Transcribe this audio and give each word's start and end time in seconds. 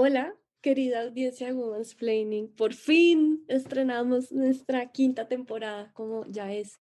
Hola, 0.00 0.32
querida 0.60 1.02
audiencia 1.02 1.48
de 1.48 1.54
Women's 1.54 1.96
Planning. 1.96 2.54
Por 2.54 2.72
fin 2.72 3.44
estrenamos 3.48 4.30
nuestra 4.30 4.92
quinta 4.92 5.26
temporada, 5.26 5.90
como 5.92 6.24
ya 6.28 6.52
es 6.52 6.80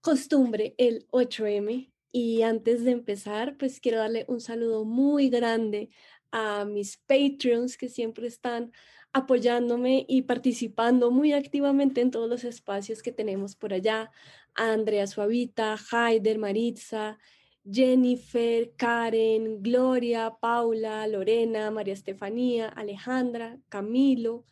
costumbre, 0.00 0.74
el 0.76 1.06
8M. 1.12 1.92
Y 2.10 2.42
antes 2.42 2.82
de 2.82 2.90
empezar, 2.90 3.56
pues 3.56 3.78
quiero 3.78 3.98
darle 3.98 4.24
un 4.26 4.40
saludo 4.40 4.84
muy 4.84 5.28
grande 5.28 5.90
a 6.32 6.64
mis 6.64 6.96
Patreons 6.96 7.76
que 7.76 7.88
siempre 7.88 8.26
están 8.26 8.72
apoyándome 9.12 10.04
y 10.08 10.22
participando 10.22 11.12
muy 11.12 11.32
activamente 11.32 12.00
en 12.00 12.10
todos 12.10 12.28
los 12.28 12.42
espacios 12.42 13.00
que 13.00 13.12
tenemos 13.12 13.54
por 13.54 13.72
allá. 13.72 14.10
A 14.56 14.72
Andrea 14.72 15.06
Suavita, 15.06 15.76
Haider, 15.92 16.40
Maritza, 16.40 17.16
Jennifer, 17.64 18.72
Karen, 18.76 19.62
Gloria, 19.62 20.36
Paula, 20.40 21.06
Lorena, 21.06 21.70
María 21.70 21.94
Estefanía, 21.94 22.68
Alejandra, 22.68 23.58
Camilo, 23.68 24.44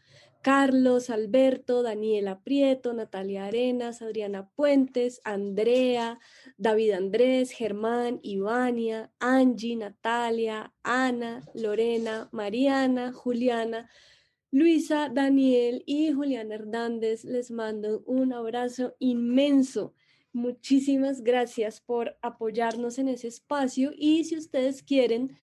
Carlos, 0.42 1.10
Alberto, 1.10 1.82
Daniela 1.82 2.40
Prieto, 2.42 2.92
Natalia 2.92 3.46
Arenas, 3.46 4.02
Adriana 4.02 4.48
Puentes, 4.54 5.20
Andrea, 5.24 6.18
David 6.56 6.92
Andrés, 6.92 7.50
Germán, 7.50 8.20
Ivania, 8.22 9.10
Angie, 9.18 9.77
Natalia, 9.77 10.72
Ana, 10.82 11.42
Lorena, 11.54 12.28
Mariana, 12.32 13.12
Juliana, 13.12 13.90
Luisa, 14.50 15.10
Daniel 15.12 15.82
y 15.86 16.12
Juliana 16.12 16.54
Hernández. 16.54 17.24
Les 17.24 17.50
mando 17.50 18.02
un 18.06 18.32
abrazo 18.32 18.94
inmenso. 19.00 19.94
Muchísimas 20.32 21.23
gracias 21.23 21.80
por 21.80 22.16
apoyarnos 22.23 22.98
en 22.98 23.09
ese 23.09 23.28
espacio 23.28 23.92
y 23.96 24.24
si 24.24 24.36
ustedes 24.36 24.82
quieren 24.82 25.41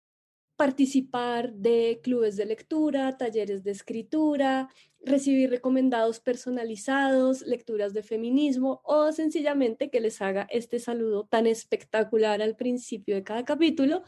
participar 0.57 1.53
de 1.55 2.01
clubes 2.03 2.37
de 2.37 2.45
lectura, 2.45 3.17
talleres 3.17 3.65
de 3.65 3.71
escritura, 3.71 4.69
recibir 5.03 5.49
recomendados 5.49 6.21
personalizados, 6.21 7.41
lecturas 7.43 7.95
de 7.95 8.03
feminismo 8.03 8.83
o 8.85 9.11
sencillamente 9.13 9.89
que 9.89 10.01
les 10.01 10.21
haga 10.21 10.47
este 10.51 10.79
saludo 10.79 11.27
tan 11.27 11.47
espectacular 11.47 12.43
al 12.43 12.57
principio 12.57 13.15
de 13.15 13.25
cada 13.25 13.47
capítulo, 13.47 14.03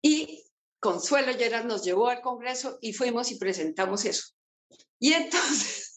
Y 0.02 0.44
Consuelo 0.80 1.30
Lleras 1.30 1.64
nos 1.64 1.84
llevó 1.84 2.08
al 2.08 2.20
Congreso 2.20 2.78
y 2.80 2.94
fuimos 2.94 3.30
y 3.30 3.36
presentamos 3.36 4.04
eso. 4.06 4.32
Y 4.98 5.12
entonces, 5.12 5.87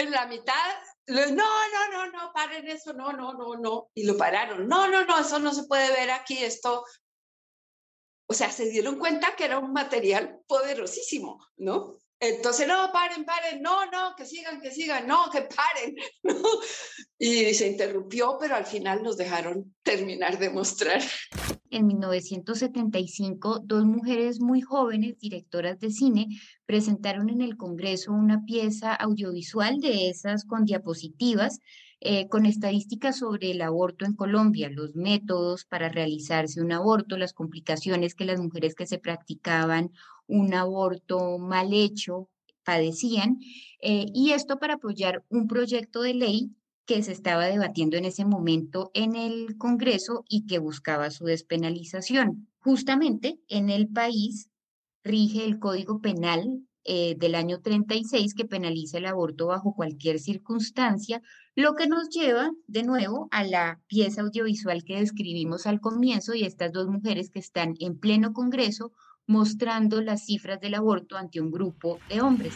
en 0.00 0.10
la 0.10 0.26
mitad, 0.26 0.54
no, 1.06 1.26
no, 1.26 1.90
no, 1.92 2.10
no, 2.10 2.32
paren 2.32 2.68
eso, 2.68 2.92
no, 2.92 3.12
no, 3.12 3.32
no, 3.32 3.56
no. 3.56 3.90
Y 3.94 4.04
lo 4.04 4.16
pararon. 4.16 4.68
No, 4.68 4.88
no, 4.88 5.04
no, 5.04 5.18
eso 5.18 5.38
no 5.38 5.52
se 5.52 5.64
puede 5.64 5.90
ver 5.90 6.10
aquí, 6.10 6.42
esto 6.42 6.84
o 8.28 8.34
sea, 8.34 8.50
se 8.50 8.68
dieron 8.68 8.98
cuenta 8.98 9.36
que 9.36 9.44
era 9.44 9.58
un 9.58 9.72
material 9.72 10.40
poderosísimo, 10.46 11.46
¿no? 11.56 11.96
Entonces, 12.18 12.66
no, 12.66 12.90
paren, 12.92 13.24
paren, 13.24 13.60
no, 13.60 13.90
no, 13.90 14.16
que 14.16 14.24
sigan, 14.24 14.60
que 14.60 14.70
sigan, 14.70 15.06
no, 15.06 15.30
que 15.30 15.42
paren. 15.42 15.96
Y 17.18 17.54
se 17.54 17.68
interrumpió, 17.68 18.36
pero 18.38 18.56
al 18.56 18.66
final 18.66 19.02
nos 19.02 19.16
dejaron 19.16 19.74
terminar 19.82 20.38
de 20.38 20.50
mostrar. 20.50 21.00
En 21.70 21.86
1975, 21.86 23.60
dos 23.64 23.86
mujeres 23.86 24.38
muy 24.38 24.60
jóvenes, 24.60 25.18
directoras 25.18 25.80
de 25.80 25.90
cine, 25.90 26.26
presentaron 26.66 27.30
en 27.30 27.40
el 27.40 27.56
Congreso 27.56 28.12
una 28.12 28.44
pieza 28.44 28.94
audiovisual 28.94 29.80
de 29.80 30.10
esas 30.10 30.44
con 30.44 30.66
diapositivas 30.66 31.60
eh, 32.00 32.28
con 32.28 32.44
estadísticas 32.44 33.18
sobre 33.18 33.52
el 33.52 33.62
aborto 33.62 34.04
en 34.04 34.14
Colombia, 34.14 34.68
los 34.68 34.94
métodos 34.94 35.64
para 35.64 35.88
realizarse 35.88 36.60
un 36.60 36.70
aborto, 36.70 37.16
las 37.16 37.32
complicaciones 37.32 38.14
que 38.14 38.26
las 38.26 38.38
mujeres 38.38 38.74
que 38.74 38.86
se 38.86 38.98
practicaban 38.98 39.90
un 40.26 40.54
aborto 40.54 41.38
mal 41.38 41.72
hecho 41.72 42.28
padecían, 42.64 43.38
eh, 43.80 44.06
y 44.12 44.32
esto 44.32 44.58
para 44.58 44.74
apoyar 44.74 45.24
un 45.28 45.46
proyecto 45.46 46.02
de 46.02 46.14
ley 46.14 46.50
que 46.84 47.02
se 47.02 47.12
estaba 47.12 47.46
debatiendo 47.46 47.96
en 47.96 48.04
ese 48.04 48.24
momento 48.24 48.90
en 48.94 49.16
el 49.16 49.56
Congreso 49.58 50.24
y 50.28 50.46
que 50.46 50.58
buscaba 50.58 51.10
su 51.10 51.24
despenalización. 51.24 52.48
Justamente 52.60 53.38
en 53.48 53.70
el 53.70 53.88
país 53.88 54.48
rige 55.02 55.44
el 55.44 55.58
Código 55.58 56.00
Penal 56.00 56.62
eh, 56.84 57.16
del 57.18 57.34
año 57.34 57.60
36 57.60 58.34
que 58.34 58.44
penaliza 58.44 58.98
el 58.98 59.06
aborto 59.06 59.48
bajo 59.48 59.74
cualquier 59.74 60.20
circunstancia, 60.20 61.20
lo 61.56 61.74
que 61.74 61.88
nos 61.88 62.08
lleva 62.08 62.52
de 62.68 62.84
nuevo 62.84 63.26
a 63.32 63.42
la 63.42 63.80
pieza 63.88 64.22
audiovisual 64.22 64.84
que 64.84 65.00
describimos 65.00 65.66
al 65.66 65.80
comienzo 65.80 66.34
y 66.34 66.44
estas 66.44 66.72
dos 66.72 66.86
mujeres 66.86 67.30
que 67.30 67.40
están 67.40 67.74
en 67.80 67.98
pleno 67.98 68.32
Congreso 68.32 68.92
mostrando 69.26 70.00
las 70.00 70.24
cifras 70.24 70.60
del 70.60 70.74
aborto 70.74 71.16
ante 71.16 71.40
un 71.40 71.50
grupo 71.50 71.98
de 72.08 72.20
hombres. 72.20 72.54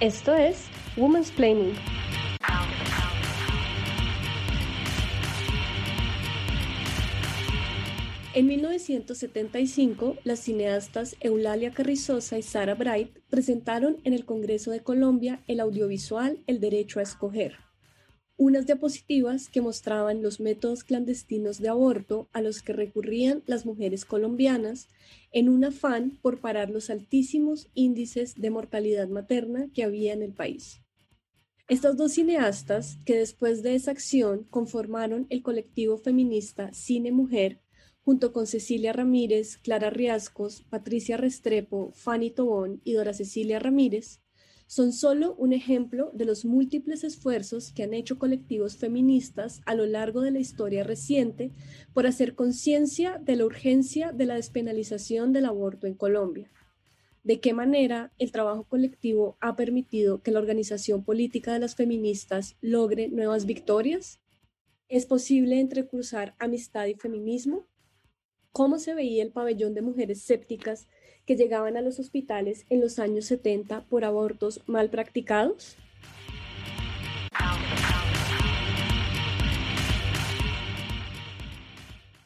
Esto 0.00 0.34
es 0.34 0.66
Women's 0.96 1.30
Planning. 1.30 1.74
En 8.34 8.46
1975, 8.46 10.18
las 10.22 10.40
cineastas 10.40 11.16
Eulalia 11.20 11.70
Carrizosa 11.70 12.36
y 12.36 12.42
Sara 12.42 12.74
Bright 12.74 13.18
presentaron 13.30 13.96
en 14.04 14.12
el 14.12 14.26
Congreso 14.26 14.70
de 14.70 14.82
Colombia 14.82 15.42
el 15.46 15.58
audiovisual 15.58 16.42
El 16.46 16.60
Derecho 16.60 17.00
a 17.00 17.02
Escoger, 17.02 17.56
unas 18.36 18.66
diapositivas 18.66 19.48
que 19.48 19.62
mostraban 19.62 20.22
los 20.22 20.40
métodos 20.40 20.84
clandestinos 20.84 21.58
de 21.58 21.68
aborto 21.68 22.28
a 22.32 22.42
los 22.42 22.62
que 22.62 22.74
recurrían 22.74 23.42
las 23.46 23.64
mujeres 23.64 24.04
colombianas 24.04 24.88
en 25.32 25.48
un 25.48 25.64
afán 25.64 26.18
por 26.20 26.40
parar 26.40 26.70
los 26.70 26.90
altísimos 26.90 27.68
índices 27.74 28.34
de 28.34 28.50
mortalidad 28.50 29.08
materna 29.08 29.68
que 29.72 29.84
había 29.84 30.12
en 30.12 30.22
el 30.22 30.34
país. 30.34 30.82
Estas 31.68 31.96
dos 31.96 32.12
cineastas, 32.12 32.98
que 33.04 33.16
después 33.16 33.62
de 33.62 33.74
esa 33.74 33.90
acción 33.90 34.44
conformaron 34.50 35.26
el 35.30 35.42
colectivo 35.42 35.98
feminista 35.98 36.72
Cine 36.72 37.10
Mujer, 37.10 37.60
junto 38.02 38.32
con 38.32 38.46
Cecilia 38.46 38.92
Ramírez, 38.92 39.56
Clara 39.56 39.90
Riascos, 39.90 40.62
Patricia 40.70 41.16
Restrepo, 41.16 41.90
Fanny 41.92 42.30
Tobón 42.30 42.80
y 42.84 42.92
Dora 42.92 43.14
Cecilia 43.14 43.58
Ramírez, 43.58 44.20
son 44.66 44.92
solo 44.92 45.34
un 45.36 45.52
ejemplo 45.52 46.10
de 46.12 46.24
los 46.24 46.44
múltiples 46.44 47.04
esfuerzos 47.04 47.72
que 47.72 47.84
han 47.84 47.94
hecho 47.94 48.18
colectivos 48.18 48.76
feministas 48.76 49.60
a 49.64 49.74
lo 49.74 49.86
largo 49.86 50.20
de 50.20 50.32
la 50.32 50.40
historia 50.40 50.82
reciente 50.82 51.52
por 51.94 52.06
hacer 52.06 52.34
conciencia 52.34 53.18
de 53.18 53.36
la 53.36 53.44
urgencia 53.44 54.12
de 54.12 54.26
la 54.26 54.34
despenalización 54.34 55.32
del 55.32 55.44
aborto 55.44 55.86
en 55.86 55.94
Colombia. 55.94 56.50
¿De 57.22 57.40
qué 57.40 57.52
manera 57.52 58.12
el 58.18 58.32
trabajo 58.32 58.64
colectivo 58.64 59.36
ha 59.40 59.56
permitido 59.56 60.22
que 60.22 60.30
la 60.30 60.38
organización 60.38 61.04
política 61.04 61.52
de 61.52 61.58
las 61.60 61.74
feministas 61.74 62.56
logre 62.60 63.08
nuevas 63.08 63.46
victorias? 63.46 64.20
¿Es 64.88 65.06
posible 65.06 65.60
entrecruzar 65.60 66.34
amistad 66.38 66.86
y 66.86 66.94
feminismo? 66.94 67.66
¿Cómo 68.52 68.78
se 68.78 68.94
veía 68.94 69.22
el 69.22 69.32
pabellón 69.32 69.74
de 69.74 69.82
mujeres 69.82 70.22
sépticas 70.22 70.86
que 71.26 71.36
llegaban 71.36 71.76
a 71.76 71.82
los 71.82 71.98
hospitales 71.98 72.64
en 72.70 72.80
los 72.80 72.98
años 72.98 73.26
70 73.26 73.82
por 73.82 74.04
abortos 74.04 74.60
mal 74.66 74.88
practicados? 74.88 75.76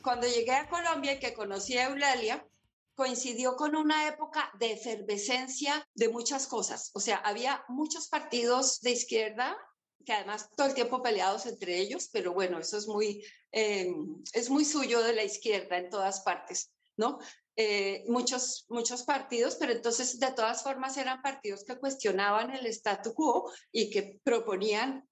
Cuando 0.03 0.27
llegué 0.27 0.53
a 0.53 0.69
Colombia 0.69 1.15
y 1.15 1.19
que 1.19 1.35
conocí 1.35 1.77
a 1.77 1.89
Eulalia, 1.89 2.47
coincidió 2.95 3.57
con 3.57 3.77
una 3.77 4.09
época 4.09 4.51
de 4.59 4.73
efervescencia 4.73 5.89
de 5.95 6.09
muchas 6.09 6.47
cosas. 6.47 6.91
O 6.95 7.01
sea, 7.01 7.17
había 7.17 7.65
muchos 7.69 8.09
partidos 8.09 8.81
de 8.81 8.91
izquierda 8.91 9.57
que 10.05 10.13
además 10.13 10.51
todo 10.57 10.67
el 10.67 10.75
tiempo 10.75 11.03
peleados 11.03 11.47
entre 11.47 11.79
ellos, 11.79 12.09
pero 12.13 12.33
bueno, 12.33 12.59
eso 12.59 12.79
es 12.79 12.87
muy, 12.87 13.25
eh, 13.53 13.93
es 14.33 14.51
muy 14.51 14.65
suyo 14.65 15.03
de 15.03 15.15
la 15.15 15.25
izquierda 15.25 15.77
en 15.77 15.91
todas 15.91 16.21
partes, 16.21 16.73
¿no? 16.97 17.19
Eh, 17.57 18.05
muchos, 18.09 18.65
muchos 18.69 19.03
partidos, 19.03 19.57
pero 19.57 19.73
entonces 19.73 20.19
de 20.19 20.33
todas 20.33 20.63
formas 20.63 20.97
eran 20.97 21.21
partidos 21.21 21.65
que 21.65 21.77
cuestionaban 21.79 22.51
el 22.53 22.67
statu 22.67 23.13
quo 23.13 23.51
y 23.73 23.91
que 23.91 24.21
proponían 24.23 25.07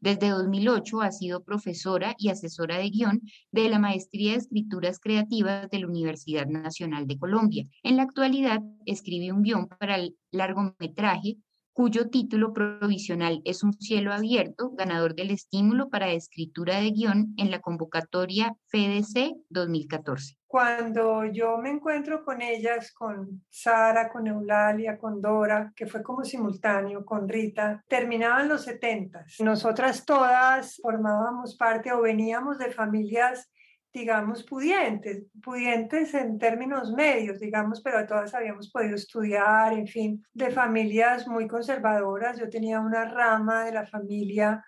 Desde 0.00 0.28
2008 0.28 1.00
ha 1.02 1.10
sido 1.10 1.42
profesora 1.42 2.14
y 2.18 2.28
asesora 2.28 2.78
de 2.78 2.90
guion 2.90 3.20
de 3.50 3.68
la 3.68 3.80
Maestría 3.80 4.32
de 4.32 4.38
Escrituras 4.38 5.00
Creativas 5.00 5.68
de 5.70 5.80
la 5.80 5.88
Universidad 5.88 6.46
Nacional 6.46 7.08
de 7.08 7.18
Colombia. 7.18 7.66
En 7.82 7.96
la 7.96 8.04
actualidad 8.04 8.60
escribe 8.86 9.32
un 9.32 9.42
guion 9.42 9.66
para 9.66 9.96
el 9.96 10.16
largometraje 10.30 11.38
cuyo 11.78 12.10
título 12.10 12.52
provisional 12.52 13.40
es 13.44 13.62
Un 13.62 13.72
cielo 13.72 14.12
abierto, 14.12 14.72
ganador 14.72 15.14
del 15.14 15.30
estímulo 15.30 15.88
para 15.90 16.10
escritura 16.10 16.80
de 16.80 16.90
guion 16.90 17.34
en 17.36 17.52
la 17.52 17.60
convocatoria 17.60 18.56
FEDC 18.66 19.36
2014. 19.48 20.38
Cuando 20.48 21.24
yo 21.26 21.56
me 21.58 21.70
encuentro 21.70 22.24
con 22.24 22.42
ellas, 22.42 22.90
con 22.92 23.44
Sara, 23.48 24.10
con 24.10 24.26
Eulalia, 24.26 24.98
con 24.98 25.20
Dora, 25.22 25.72
que 25.76 25.86
fue 25.86 26.02
como 26.02 26.24
simultáneo, 26.24 27.04
con 27.04 27.28
Rita, 27.28 27.84
terminaban 27.86 28.48
los 28.48 28.62
70. 28.62 29.24
Nosotras 29.38 30.04
todas 30.04 30.80
formábamos 30.82 31.54
parte 31.56 31.92
o 31.92 32.00
veníamos 32.00 32.58
de 32.58 32.72
familias 32.72 33.52
digamos, 33.92 34.44
pudientes, 34.44 35.24
pudientes 35.42 36.14
en 36.14 36.38
términos 36.38 36.92
medios, 36.92 37.40
digamos, 37.40 37.80
pero 37.80 38.06
todas 38.06 38.34
habíamos 38.34 38.70
podido 38.70 38.94
estudiar, 38.94 39.72
en 39.72 39.86
fin, 39.86 40.24
de 40.34 40.50
familias 40.50 41.26
muy 41.26 41.48
conservadoras. 41.48 42.38
Yo 42.38 42.48
tenía 42.48 42.80
una 42.80 43.06
rama 43.06 43.64
de 43.64 43.72
la 43.72 43.86
familia, 43.86 44.64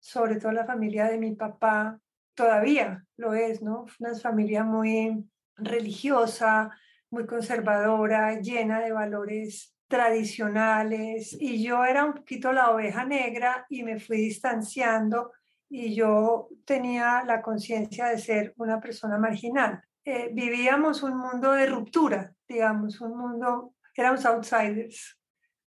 sobre 0.00 0.36
todo 0.36 0.52
la 0.52 0.64
familia 0.64 1.06
de 1.06 1.18
mi 1.18 1.34
papá, 1.34 1.98
todavía 2.34 3.04
lo 3.16 3.34
es, 3.34 3.62
¿no? 3.62 3.86
Una 4.00 4.14
familia 4.14 4.64
muy 4.64 5.24
religiosa, 5.56 6.70
muy 7.10 7.26
conservadora, 7.26 8.40
llena 8.40 8.80
de 8.80 8.92
valores 8.92 9.76
tradicionales, 9.86 11.36
y 11.38 11.62
yo 11.62 11.84
era 11.84 12.06
un 12.06 12.14
poquito 12.14 12.50
la 12.50 12.70
oveja 12.70 13.04
negra 13.04 13.66
y 13.68 13.82
me 13.82 14.00
fui 14.00 14.16
distanciando 14.16 15.32
y 15.74 15.94
yo 15.94 16.50
tenía 16.66 17.24
la 17.24 17.40
conciencia 17.40 18.08
de 18.08 18.18
ser 18.18 18.52
una 18.58 18.78
persona 18.78 19.16
marginal. 19.16 19.82
Eh, 20.04 20.28
vivíamos 20.30 21.02
un 21.02 21.16
mundo 21.16 21.52
de 21.52 21.64
ruptura, 21.64 22.34
digamos, 22.46 23.00
un 23.00 23.16
mundo, 23.16 23.74
éramos 23.96 24.26
outsiders, 24.26 25.18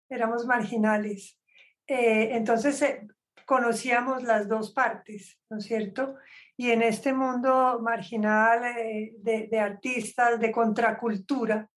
éramos 0.08 0.46
marginales. 0.46 1.40
Eh, 1.88 2.36
entonces 2.36 2.80
eh, 2.84 3.08
conocíamos 3.48 4.22
las 4.22 4.48
dos 4.48 4.74
partes, 4.74 5.40
¿no 5.50 5.58
es 5.58 5.66
cierto? 5.66 6.18
Y 6.56 6.70
en 6.70 6.84
este 6.84 7.12
mundo 7.12 7.80
marginal 7.82 8.62
de, 8.62 9.48
de 9.50 9.60
artistas, 9.60 10.40
de 10.40 10.52
contracultura, 10.52 11.68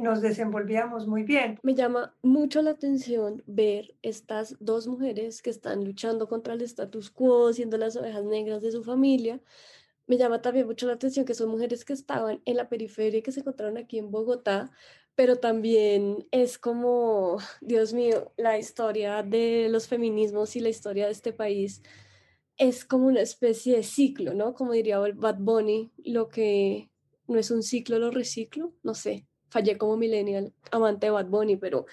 nos 0.00 0.20
desenvolvíamos 0.20 1.06
muy 1.06 1.22
bien. 1.22 1.58
Me 1.62 1.74
llama 1.74 2.14
mucho 2.22 2.62
la 2.62 2.70
atención 2.70 3.42
ver 3.46 3.94
estas 4.02 4.56
dos 4.60 4.86
mujeres 4.86 5.42
que 5.42 5.50
están 5.50 5.84
luchando 5.84 6.28
contra 6.28 6.54
el 6.54 6.62
status 6.62 7.10
quo, 7.10 7.52
siendo 7.52 7.76
las 7.76 7.96
ovejas 7.96 8.24
negras 8.24 8.62
de 8.62 8.72
su 8.72 8.82
familia. 8.82 9.40
Me 10.06 10.16
llama 10.18 10.42
también 10.42 10.66
mucho 10.66 10.86
la 10.86 10.94
atención 10.94 11.24
que 11.24 11.34
son 11.34 11.50
mujeres 11.50 11.84
que 11.84 11.92
estaban 11.92 12.42
en 12.44 12.56
la 12.56 12.68
periferia 12.68 13.18
y 13.18 13.22
que 13.22 13.32
se 13.32 13.40
encontraron 13.40 13.78
aquí 13.78 13.98
en 13.98 14.10
Bogotá, 14.10 14.70
pero 15.14 15.36
también 15.36 16.26
es 16.30 16.58
como, 16.58 17.38
Dios 17.60 17.92
mío, 17.94 18.32
la 18.36 18.58
historia 18.58 19.22
de 19.22 19.68
los 19.70 19.88
feminismos 19.88 20.56
y 20.56 20.60
la 20.60 20.68
historia 20.68 21.06
de 21.06 21.12
este 21.12 21.32
país 21.32 21.82
es 22.56 22.84
como 22.84 23.06
una 23.06 23.20
especie 23.20 23.76
de 23.76 23.82
ciclo, 23.82 24.34
¿no? 24.34 24.54
Como 24.54 24.72
diría 24.72 24.98
Bad 24.98 25.38
Bunny, 25.40 25.92
lo 26.04 26.28
que 26.28 26.90
no 27.26 27.38
es 27.38 27.50
un 27.50 27.62
ciclo 27.62 27.98
lo 27.98 28.10
reciclo, 28.10 28.74
no 28.82 28.94
sé, 28.94 29.26
fallé 29.54 29.78
como 29.78 29.96
millennial, 29.96 30.52
amante 30.72 31.06
de 31.06 31.10
Bad 31.12 31.26
Bunny, 31.26 31.56
pero 31.56 31.86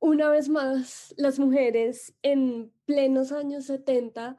una 0.00 0.30
vez 0.30 0.48
más, 0.48 1.14
las 1.18 1.38
mujeres 1.38 2.14
en 2.22 2.72
plenos 2.86 3.32
años 3.32 3.66
70, 3.66 4.38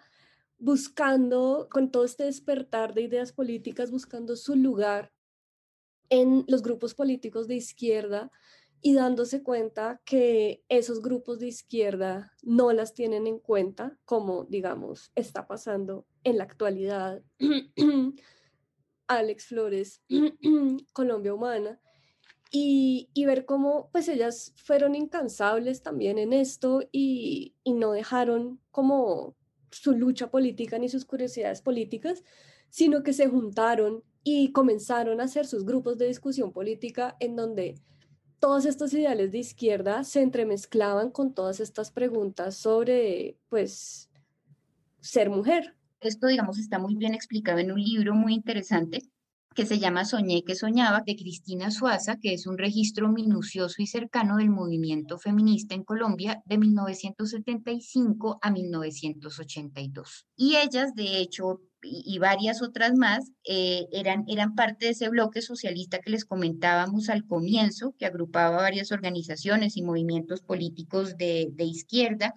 buscando, 0.57 1.67
con 1.69 1.91
todo 1.91 2.03
este 2.03 2.23
despertar 2.23 2.95
de 2.95 3.03
ideas 3.03 3.31
políticas, 3.31 3.91
buscando 3.91 4.35
su 4.35 4.55
lugar 4.55 5.13
en 6.09 6.45
los 6.47 6.63
grupos 6.63 6.95
políticos 6.95 7.47
de 7.47 7.57
izquierda 7.57 8.31
y 8.81 8.95
dándose 8.95 9.43
cuenta 9.43 10.01
que 10.03 10.63
esos 10.67 11.03
grupos 11.03 11.37
de 11.37 11.47
izquierda 11.47 12.33
no 12.41 12.73
las 12.73 12.95
tienen 12.95 13.27
en 13.27 13.37
cuenta, 13.37 13.99
como 14.03 14.45
digamos 14.45 15.11
está 15.13 15.45
pasando 15.45 16.07
en 16.23 16.39
la 16.39 16.45
actualidad. 16.45 17.21
Alex 19.07 19.45
Flores, 19.45 20.01
Colombia 20.93 21.33
Humana, 21.35 21.79
y, 22.51 23.25
ver 23.25 23.45
cómo 23.45 23.89
pues 23.91 24.07
ellas 24.07 24.53
fueron 24.55 24.95
incansables 24.95 25.81
también 25.81 26.17
en 26.17 26.33
esto 26.33 26.81
y, 26.91 27.55
no 27.65 27.91
dejaron 27.91 28.59
como 28.71 29.35
su 29.71 29.93
lucha 29.93 30.29
política 30.31 30.79
ni 30.79 30.87
sus 30.89 31.05
curiosidades 31.05 31.61
políticas, 31.61 32.23
sino 32.69 33.03
que 33.03 33.13
se 33.13 33.27
juntaron 33.27 34.03
y 34.23 34.51
comenzaron 34.51 35.19
a 35.19 35.25
hacer 35.25 35.45
sus 35.45 35.65
grupos 35.65 35.97
de 35.97 36.07
discusión 36.07 36.51
política 36.51 37.17
en 37.19 37.35
donde 37.35 37.75
todos 38.39 38.65
estos 38.65 38.93
ideales 38.93 39.31
de 39.31 39.39
izquierda 39.39 40.03
se 40.03 40.21
entremezclaban 40.21 41.11
con 41.11 41.33
todas 41.33 41.59
estas 41.59 41.91
preguntas 41.91 42.55
sobre 42.55 43.37
pues 43.49 44.09
ser 44.99 45.29
mujer. 45.29 45.75
Esto 45.99 46.27
digamos 46.27 46.57
está 46.59 46.79
muy 46.79 46.95
bien 46.95 47.13
explicado 47.13 47.59
en 47.59 47.71
un 47.71 47.81
libro 47.81 48.13
muy 48.13 48.33
interesante 48.33 49.01
que 49.55 49.65
se 49.65 49.79
llama 49.79 50.05
Soñé 50.05 50.43
que 50.43 50.53
soñaba, 50.53 51.01
de 51.05 51.15
Cristina 51.15 51.71
Suaza, 51.71 52.17
que 52.19 52.33
es 52.33 52.45
un 52.45 52.57
registro 52.57 53.09
minucioso 53.09 53.81
y 53.81 53.87
cercano 53.87 54.37
del 54.37 54.49
movimiento 54.49 55.17
feminista 55.17 55.73
en 55.73 55.83
Colombia 55.83 56.43
de 56.45 56.57
1975 56.57 58.37
a 58.41 58.51
1982. 58.51 60.27
Y 60.35 60.57
ellas, 60.57 60.93
de 60.93 61.19
hecho, 61.19 61.61
y, 61.81 62.17
varias 62.19 62.61
otras 62.61 62.95
más, 62.95 63.31
eh, 63.47 63.85
eran, 63.91 64.25
eran 64.27 64.55
parte 64.55 64.87
de 64.87 64.91
ese 64.91 65.07
bloque 65.09 65.41
socialista 65.41 65.99
que 65.99 66.11
les 66.11 66.25
comentábamos 66.25 67.09
al 67.09 67.25
comienzo, 67.25 67.93
que 67.97 68.05
agrupaba 68.05 68.57
varias 68.57 68.91
organizaciones 68.91 69.77
y 69.77 69.83
movimientos 69.83 70.41
políticos 70.41 71.15
de, 71.15 71.49
de 71.53 71.63
izquierda 71.63 72.33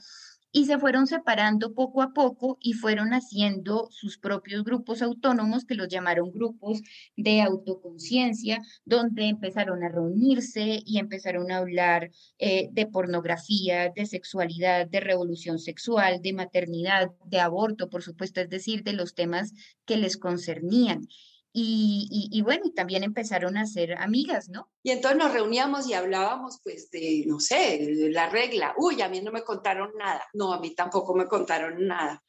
y 0.51 0.65
se 0.65 0.79
fueron 0.79 1.07
separando 1.07 1.75
poco 1.75 2.03
a 2.03 2.13
poco 2.13 2.59
y 2.61 2.73
fueron 2.73 3.13
haciendo 3.13 3.89
sus 3.91 4.19
propios 4.19 4.65
grupos 4.65 5.03
autónomos 5.03 5.65
que 5.65 5.75
los 5.75 5.89
llamaron 5.89 6.33
grupos 6.33 6.83
de 7.17 7.43
autoconciencia, 7.43 8.63
donde 8.85 9.29
empezaron 9.29 9.83
a 9.85 9.89
reunirse 9.89 10.81
y 10.85 10.99
empezaron 10.99 11.51
a 11.51 11.59
hablar 11.59 12.11
eh, 12.39 12.69
de 12.73 12.87
pornografía, 12.87 13.91
de 13.95 14.07
sexualidad, 14.07 14.87
de 14.89 15.01
revolución 15.01 15.59
sexual, 15.59 16.21
de 16.23 16.33
maternidad, 16.33 17.11
de 17.25 17.41
aborto, 17.41 17.91
por 17.91 18.03
supuesto, 18.03 18.41
es 18.41 18.49
decir, 18.49 18.83
de 18.83 18.95
los 18.95 19.15
temas 19.15 19.53
que 19.85 19.97
les 19.97 20.17
concernían. 20.17 21.07
Y, 21.53 22.41
bueno, 22.43 22.67
y 22.67 22.73
también 22.73 23.03
empezaron 23.03 23.57
a 23.57 23.67
ser 23.67 23.95
amigas, 23.99 24.49
¿no? 24.49 24.71
Y 24.83 24.91
entonces 24.91 25.19
nos 25.19 25.33
reuníamos 25.33 25.89
y 25.89 25.95
hablábamos, 25.95 26.61
pues, 26.63 26.91
de, 26.91 27.25
no 27.27 27.41
sé, 27.41 27.79
de 27.79 28.11
la 28.11 28.29
regla. 28.29 28.75
Uy, 28.77 29.03
a 29.03 29.09
mí 29.09 29.21
no 29.21 29.33
me 29.33 29.43
contaron 29.43 29.93
nada. 29.97 30.25
No, 30.35 30.53
a 30.53 30.61
mí 30.61 30.75
tampoco 30.75 31.15
me 31.15 31.27
contaron 31.27 31.87
nada. 31.87 32.23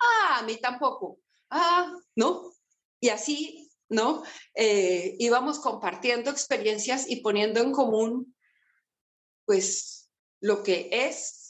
Ah, 0.00 0.38
a 0.38 0.42
mí 0.44 0.56
tampoco. 0.56 1.18
Ah, 1.50 1.92
¿no? 2.16 2.52
Y 3.00 3.10
así, 3.10 3.70
¿no? 3.88 4.22
Eh, 4.54 5.16
íbamos 5.18 5.58
compartiendo 5.58 6.30
experiencias 6.30 7.08
y 7.08 7.16
poniendo 7.16 7.60
en 7.60 7.72
común, 7.72 8.34
pues, 9.44 10.10
lo 10.40 10.62
que 10.62 10.88
es 10.92 11.47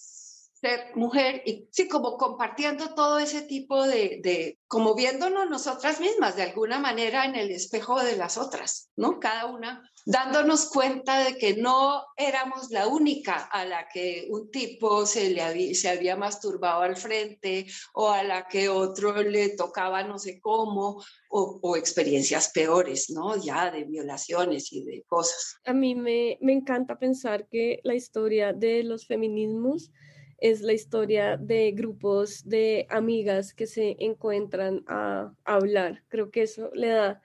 ser 0.60 0.96
mujer 0.96 1.42
y 1.46 1.68
sí, 1.70 1.88
como 1.88 2.16
compartiendo 2.16 2.94
todo 2.94 3.18
ese 3.18 3.42
tipo 3.42 3.86
de, 3.86 4.20
de, 4.22 4.58
como 4.66 4.94
viéndonos 4.94 5.48
nosotras 5.48 6.00
mismas 6.00 6.36
de 6.36 6.42
alguna 6.42 6.78
manera 6.78 7.24
en 7.24 7.36
el 7.36 7.50
espejo 7.50 8.02
de 8.02 8.16
las 8.16 8.36
otras, 8.38 8.90
¿no? 8.96 9.20
Cada 9.20 9.46
una 9.46 9.88
dándonos 10.04 10.70
cuenta 10.70 11.22
de 11.22 11.36
que 11.36 11.56
no 11.56 12.02
éramos 12.16 12.70
la 12.70 12.88
única 12.88 13.44
a 13.44 13.66
la 13.66 13.88
que 13.92 14.26
un 14.30 14.50
tipo 14.50 15.04
se, 15.04 15.30
le 15.30 15.42
había, 15.42 15.74
se 15.74 15.90
había 15.90 16.16
masturbado 16.16 16.82
al 16.82 16.96
frente 16.96 17.66
o 17.92 18.08
a 18.08 18.22
la 18.22 18.48
que 18.48 18.68
otro 18.68 19.22
le 19.22 19.50
tocaba 19.50 20.02
no 20.02 20.18
sé 20.18 20.40
cómo 20.40 21.02
o, 21.28 21.60
o 21.62 21.76
experiencias 21.76 22.50
peores, 22.52 23.10
¿no? 23.10 23.36
Ya 23.36 23.70
de 23.70 23.84
violaciones 23.84 24.72
y 24.72 24.82
de 24.82 25.04
cosas. 25.06 25.56
A 25.66 25.72
mí 25.72 25.94
me, 25.94 26.38
me 26.40 26.52
encanta 26.52 26.98
pensar 26.98 27.46
que 27.48 27.80
la 27.84 27.94
historia 27.94 28.52
de 28.52 28.82
los 28.84 29.06
feminismos 29.06 29.92
es 30.38 30.62
la 30.62 30.72
historia 30.72 31.36
de 31.36 31.72
grupos 31.72 32.48
de 32.48 32.86
amigas 32.90 33.52
que 33.52 33.66
se 33.66 33.96
encuentran 33.98 34.84
a, 34.86 35.34
hablar. 35.44 36.04
Creo 36.08 36.30
que 36.30 36.42
eso 36.42 36.70
le 36.74 36.88
da 36.88 37.20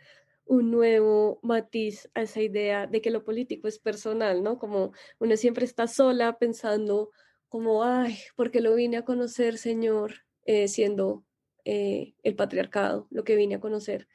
un 0.45 0.71
nuevo 0.71 1.39
matiz 1.43 2.09
a 2.15 2.23
esa 2.23 2.41
idea 2.41 2.87
de 2.87 3.01
que 3.01 3.11
lo 3.11 3.23
político 3.23 3.67
es 3.67 3.79
personal, 3.79 4.43
¿no? 4.43 4.57
Como 4.57 4.91
uno 5.19 5.37
siempre 5.37 5.65
está 5.65 5.87
sola 5.87 6.37
pensando 6.37 7.11
como, 7.49 7.83
ay, 7.83 8.17
porque 8.35 8.61
lo 8.61 8.75
vine 8.75 8.97
a 8.97 9.05
conocer, 9.05 9.57
Señor, 9.57 10.25
eh, 10.45 10.67
siendo 10.67 11.23
eh, 11.65 12.15
el 12.23 12.35
patriarcado, 12.35 13.07
lo 13.11 13.23
que 13.23 13.35
vine 13.35 13.55
a 13.55 13.59
conocer. 13.59 14.07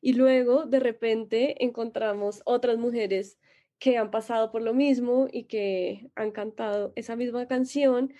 Y 0.00 0.12
luego, 0.12 0.64
de 0.64 0.80
repente, 0.80 1.64
encontramos 1.64 2.40
otras 2.44 2.78
mujeres 2.78 3.38
que 3.78 3.98
han 3.98 4.10
pasado 4.10 4.50
por 4.50 4.62
lo 4.62 4.74
mismo 4.74 5.28
y 5.30 5.44
que 5.44 6.10
han 6.14 6.30
cantado 6.30 6.92
esa 6.96 7.16
misma 7.16 7.46
canción 7.46 8.14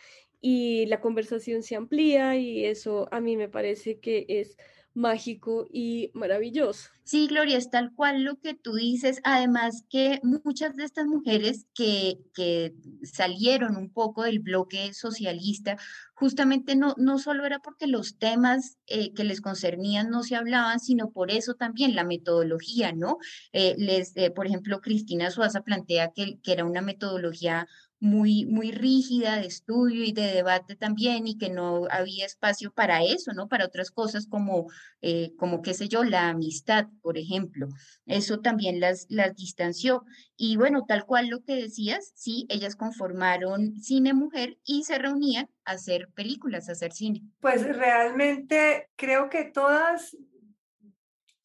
y 0.46 0.84
la 0.84 1.00
conversación 1.00 1.62
se 1.62 1.74
amplía 1.74 2.36
y 2.36 2.66
eso 2.66 3.08
a 3.10 3.18
mí 3.18 3.34
me 3.34 3.48
parece 3.48 3.98
que 3.98 4.26
es 4.28 4.58
mágico 4.92 5.66
y 5.72 6.10
maravilloso. 6.12 6.90
Sí, 7.02 7.26
Gloria, 7.26 7.58
es 7.58 7.70
tal 7.70 7.92
cual 7.94 8.22
lo 8.22 8.36
que 8.36 8.54
tú 8.54 8.74
dices. 8.74 9.20
Además 9.24 9.84
que 9.88 10.20
muchas 10.22 10.76
de 10.76 10.84
estas 10.84 11.06
mujeres 11.06 11.66
que, 11.74 12.18
que 12.34 12.74
salieron 13.02 13.76
un 13.76 13.90
poco 13.90 14.22
del 14.22 14.38
bloque 14.38 14.94
socialista, 14.94 15.76
justamente 16.14 16.76
no, 16.76 16.94
no 16.96 17.18
solo 17.18 17.44
era 17.44 17.58
porque 17.58 17.86
los 17.86 18.18
temas 18.18 18.78
eh, 18.86 19.12
que 19.14 19.24
les 19.24 19.40
concernían 19.40 20.10
no 20.10 20.22
se 20.22 20.36
hablaban, 20.36 20.78
sino 20.78 21.10
por 21.10 21.30
eso 21.30 21.54
también 21.54 21.94
la 21.94 22.04
metodología, 22.04 22.92
¿no? 22.92 23.18
Eh, 23.52 23.74
les, 23.78 24.16
eh, 24.16 24.30
por 24.30 24.46
ejemplo, 24.46 24.80
Cristina 24.80 25.30
Suaza 25.30 25.62
plantea 25.62 26.12
que, 26.14 26.38
que 26.42 26.52
era 26.52 26.64
una 26.64 26.80
metodología 26.82 27.66
muy, 28.04 28.44
muy 28.44 28.70
rígida 28.70 29.36
de 29.36 29.46
estudio 29.46 30.04
y 30.04 30.12
de 30.12 30.26
debate 30.26 30.76
también 30.76 31.26
y 31.26 31.38
que 31.38 31.48
no 31.48 31.86
había 31.90 32.26
espacio 32.26 32.70
para 32.70 33.02
eso, 33.02 33.32
¿no? 33.32 33.48
Para 33.48 33.64
otras 33.64 33.90
cosas 33.90 34.26
como, 34.26 34.66
eh, 35.00 35.32
como 35.38 35.62
qué 35.62 35.72
sé 35.72 35.88
yo, 35.88 36.04
la 36.04 36.28
amistad, 36.28 36.86
por 37.00 37.16
ejemplo. 37.16 37.66
Eso 38.04 38.40
también 38.40 38.78
las, 38.78 39.06
las 39.08 39.34
distanció. 39.34 40.04
Y 40.36 40.58
bueno, 40.58 40.84
tal 40.86 41.06
cual 41.06 41.28
lo 41.28 41.42
que 41.42 41.56
decías, 41.56 42.12
sí, 42.14 42.46
ellas 42.50 42.76
conformaron 42.76 43.80
Cine 43.80 44.12
Mujer 44.12 44.58
y 44.64 44.84
se 44.84 44.98
reunían 44.98 45.48
a 45.64 45.72
hacer 45.72 46.08
películas, 46.14 46.68
a 46.68 46.72
hacer 46.72 46.92
cine. 46.92 47.22
Pues 47.40 47.64
realmente 47.74 48.90
creo 48.96 49.30
que 49.30 49.44
todas 49.44 50.14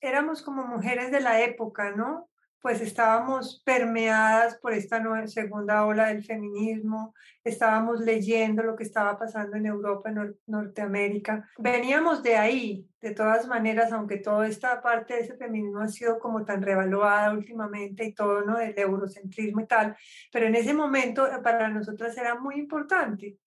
éramos 0.01 0.41
como 0.41 0.67
mujeres 0.67 1.09
de 1.09 1.21
la 1.21 1.41
época, 1.41 1.91
¿no? 1.95 2.29
Pues 2.61 2.81
estábamos 2.81 3.61
permeadas 3.63 4.57
por 4.57 4.73
esta 4.73 4.99
nueva, 4.99 5.27
segunda 5.27 5.85
ola 5.85 6.07
del 6.07 6.23
feminismo, 6.23 7.13
estábamos 7.43 8.01
leyendo 8.01 8.63
lo 8.63 8.75
que 8.75 8.83
estaba 8.83 9.17
pasando 9.17 9.55
en 9.55 9.65
Europa, 9.65 10.09
en 10.09 10.37
Norteamérica. 10.45 11.49
Veníamos 11.57 12.21
de 12.21 12.35
ahí, 12.35 12.85
de 12.99 13.11
todas 13.11 13.47
maneras, 13.47 13.93
aunque 13.93 14.17
toda 14.17 14.45
esta 14.47 14.81
parte 14.81 15.13
de 15.13 15.21
ese 15.21 15.37
feminismo 15.37 15.79
ha 15.79 15.87
sido 15.87 16.19
como 16.19 16.43
tan 16.43 16.61
revaluada 16.61 17.31
últimamente 17.31 18.03
y 18.03 18.13
todo, 18.13 18.41
¿no? 18.41 18.57
Del 18.57 18.77
eurocentrismo 18.77 19.61
y 19.61 19.67
tal, 19.67 19.95
pero 20.31 20.47
en 20.47 20.55
ese 20.55 20.73
momento 20.73 21.27
eh, 21.27 21.39
para 21.41 21.69
nosotras 21.69 22.17
era 22.17 22.35
muy 22.35 22.55
importante. 22.55 23.37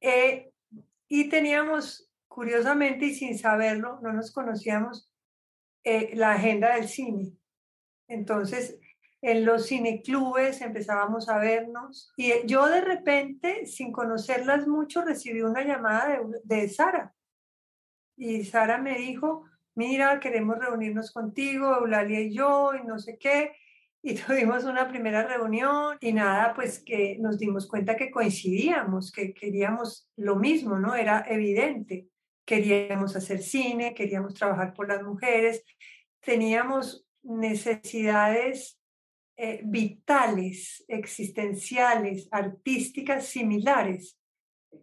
Eh, 0.00 0.52
y 1.06 1.28
teníamos, 1.28 2.10
curiosamente 2.28 3.06
y 3.06 3.14
sin 3.14 3.36
saberlo, 3.38 3.98
no 4.02 4.12
nos 4.12 4.32
conocíamos, 4.32 5.10
eh, 5.84 6.12
la 6.14 6.32
agenda 6.32 6.74
del 6.74 6.88
cine 6.88 7.37
entonces, 8.08 8.78
en 9.20 9.44
los 9.44 9.66
cineclubes 9.66 10.60
empezábamos 10.60 11.28
a 11.28 11.38
vernos 11.38 12.12
y 12.16 12.32
yo 12.46 12.68
de 12.68 12.80
repente, 12.80 13.66
sin 13.66 13.92
conocerlas 13.92 14.66
mucho, 14.66 15.02
recibí 15.02 15.42
una 15.42 15.64
llamada 15.64 16.20
de, 16.44 16.68
Sara. 16.68 17.14
Y 18.16 18.44
Sara 18.44 18.78
me 18.78 18.96
dijo, 18.96 19.44
mira, 19.74 20.20
queremos 20.20 20.58
reunirnos 20.58 21.12
contigo, 21.12 21.76
Eulalia 21.76 22.20
y 22.20 22.32
yo, 22.32 22.72
y 22.74 22.86
no 22.86 22.98
sé 22.98 23.18
qué. 23.18 23.52
Y 24.02 24.14
tuvimos 24.26 24.64
una 24.64 24.88
primera 24.88 25.26
reunión 25.26 25.98
y 26.00 26.12
nada, 26.12 26.54
pues 26.54 26.78
que 26.78 27.18
nos 27.18 27.38
dimos 27.38 27.66
cuenta 27.66 27.96
que 27.96 28.10
coincidíamos, 28.10 29.10
que 29.10 29.34
queríamos 29.34 30.08
lo 30.16 30.36
mismo, 30.36 30.78
¿no? 30.78 30.94
Era 30.94 31.24
evidente. 31.28 32.08
Queríamos 32.46 33.14
hacer 33.16 33.42
cine, 33.42 33.94
queríamos 33.94 34.34
trabajar 34.34 34.72
por 34.72 34.88
las 34.88 35.02
mujeres, 35.02 35.64
teníamos 36.20 37.07
necesidades 37.22 38.78
eh, 39.36 39.60
vitales, 39.64 40.84
existenciales, 40.88 42.28
artísticas 42.30 43.26
similares. 43.26 44.18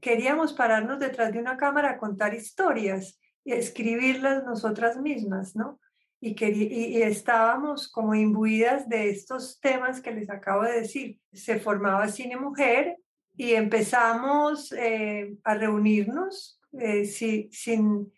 Queríamos 0.01 0.53
pararnos 0.53 0.99
detrás 0.99 1.33
de 1.33 1.39
una 1.39 1.57
cámara 1.57 1.91
a 1.91 1.97
contar 1.97 2.33
historias 2.33 3.19
y 3.43 3.53
escribirlas 3.53 4.43
nosotras 4.43 4.97
mismas, 4.97 5.55
¿no? 5.55 5.79
Y, 6.21 6.35
y, 6.43 7.01
estábamos 7.03 7.91
como 7.91 8.15
imbuidas 8.15 8.89
de 8.89 9.09
estos 9.09 9.59
temas 9.59 10.01
que 10.01 10.11
les 10.11 10.29
acabo 10.29 10.63
de 10.63 10.81
decir. 10.81 11.19
Se 11.33 11.59
formaba 11.59 12.07
Cine 12.07 12.37
Mujer 12.37 12.97
y 13.37 13.53
empezamos 13.53 14.71
eh, 14.71 15.35
a 15.43 15.55
reunirnos 15.55 16.59
eh, 16.79 17.05
sin, 17.05 18.11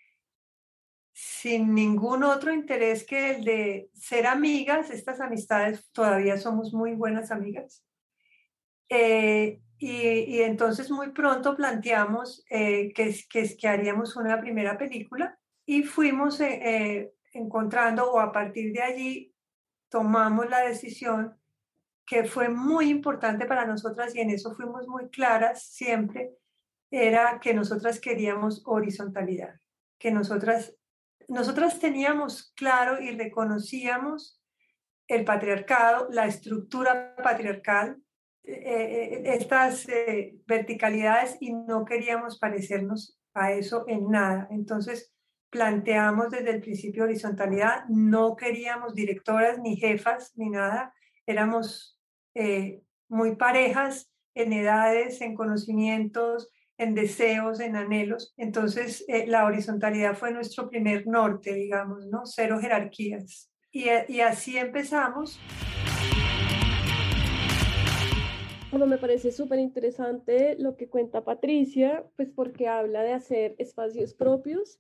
sin 1.20 1.74
ningún 1.74 2.22
otro 2.22 2.54
interés 2.54 3.04
que 3.04 3.32
el 3.32 3.44
de 3.44 3.90
ser 3.96 4.28
amigas, 4.28 4.92
estas 4.92 5.20
amistades 5.20 5.90
todavía 5.92 6.38
somos 6.38 6.74
muy 6.74 6.94
buenas 6.94 7.32
amigas. 7.32 7.84
Eh, 8.88 9.60
y, 9.80 10.42
entonces 10.42 10.92
muy 10.92 11.10
pronto 11.14 11.56
planteamos 11.56 12.46
eh, 12.52 12.94
que, 12.94 13.16
que, 13.32 13.58
que, 13.58 13.68
haríamos 13.68 14.16
una 14.16 14.40
primera 14.40 14.78
película 14.78 15.40
y 15.66 15.82
fuimos 15.82 16.40
eh, 16.40 17.12
encontrando 17.34 18.12
o 18.12 18.20
a 18.20 18.32
partir 18.32 18.72
de 18.72 18.84
allí 18.84 19.34
tomamos 19.90 20.48
la 20.52 20.60
decisión 20.60 21.36
que 22.06 22.26
fue 22.26 22.48
muy 22.48 22.92
importante 22.92 23.48
para 23.48 23.66
nosotras 23.66 24.16
y 24.16 24.20
en 24.20 24.30
eso 24.30 24.54
fuimos 24.54 24.88
muy 24.88 25.10
claras 25.10 25.64
siempre, 25.64 26.36
era 26.92 27.40
que 27.40 27.56
nosotras 27.56 28.00
queríamos 28.00 28.62
horizontalidad, 28.66 29.60
que 29.98 30.12
nosotras 30.12 30.77
nosotras 31.28 31.80
teníamos 31.80 32.54
claro 32.56 33.02
y 33.02 33.12
reconocíamos 33.12 34.42
el 35.08 35.24
patriarcado, 35.24 36.08
la 36.12 36.26
estructura 36.26 37.16
patriarcal, 37.16 37.98
eh, 38.44 39.24
estas 39.26 39.86
verticalidades 40.46 41.38
y 41.40 41.54
no 41.54 41.86
queríamos 41.86 42.40
parecernos 42.40 43.20
a 43.34 43.52
eso 43.52 43.86
en 43.88 44.10
nada. 44.10 44.48
Entonces, 44.52 45.14
planteamos 45.50 46.30
desde 46.30 46.52
el 46.52 46.62
principio 46.62 47.04
horizontalidad, 47.04 47.86
no 47.88 48.36
queríamos 48.36 48.94
directoras 48.94 49.60
ni 49.60 49.78
jefas 49.78 50.34
ni 50.36 50.50
nada, 50.50 50.94
éramos 51.26 52.00
eh, 52.36 52.82
muy 53.08 53.36
parejas 53.36 54.12
en 54.34 54.54
edades, 54.54 55.22
en 55.22 55.36
conocimientos, 55.36 56.50
en 56.78 56.94
deseos, 56.94 57.60
en 57.60 57.76
anhelos. 57.76 58.34
Entonces, 58.38 59.04
eh, 59.08 59.26
la 59.28 59.46
horizontalidad 59.46 60.16
fue 60.16 60.32
nuestro 60.32 60.70
primer 60.70 61.08
norte, 61.08 61.54
digamos, 61.54 62.06
¿no? 62.08 62.22
Cero 62.26 62.60
jerarquías. 62.60 63.52
Y, 63.72 63.90
así 64.22 64.58
empezamos. 64.58 65.40
Bueno, 68.72 68.88
me 68.88 68.98
parece 68.98 69.32
súper 69.32 69.60
interesante 69.60 70.56
lo 70.58 70.76
que 70.78 70.90
cuenta 70.90 71.24
Patricia, 71.24 72.06
pues 72.16 72.30
porque 72.30 72.68
habla 72.68 73.04
de 73.04 73.14
hacer 73.14 73.56
espacios 73.60 74.14
propios 74.14 74.80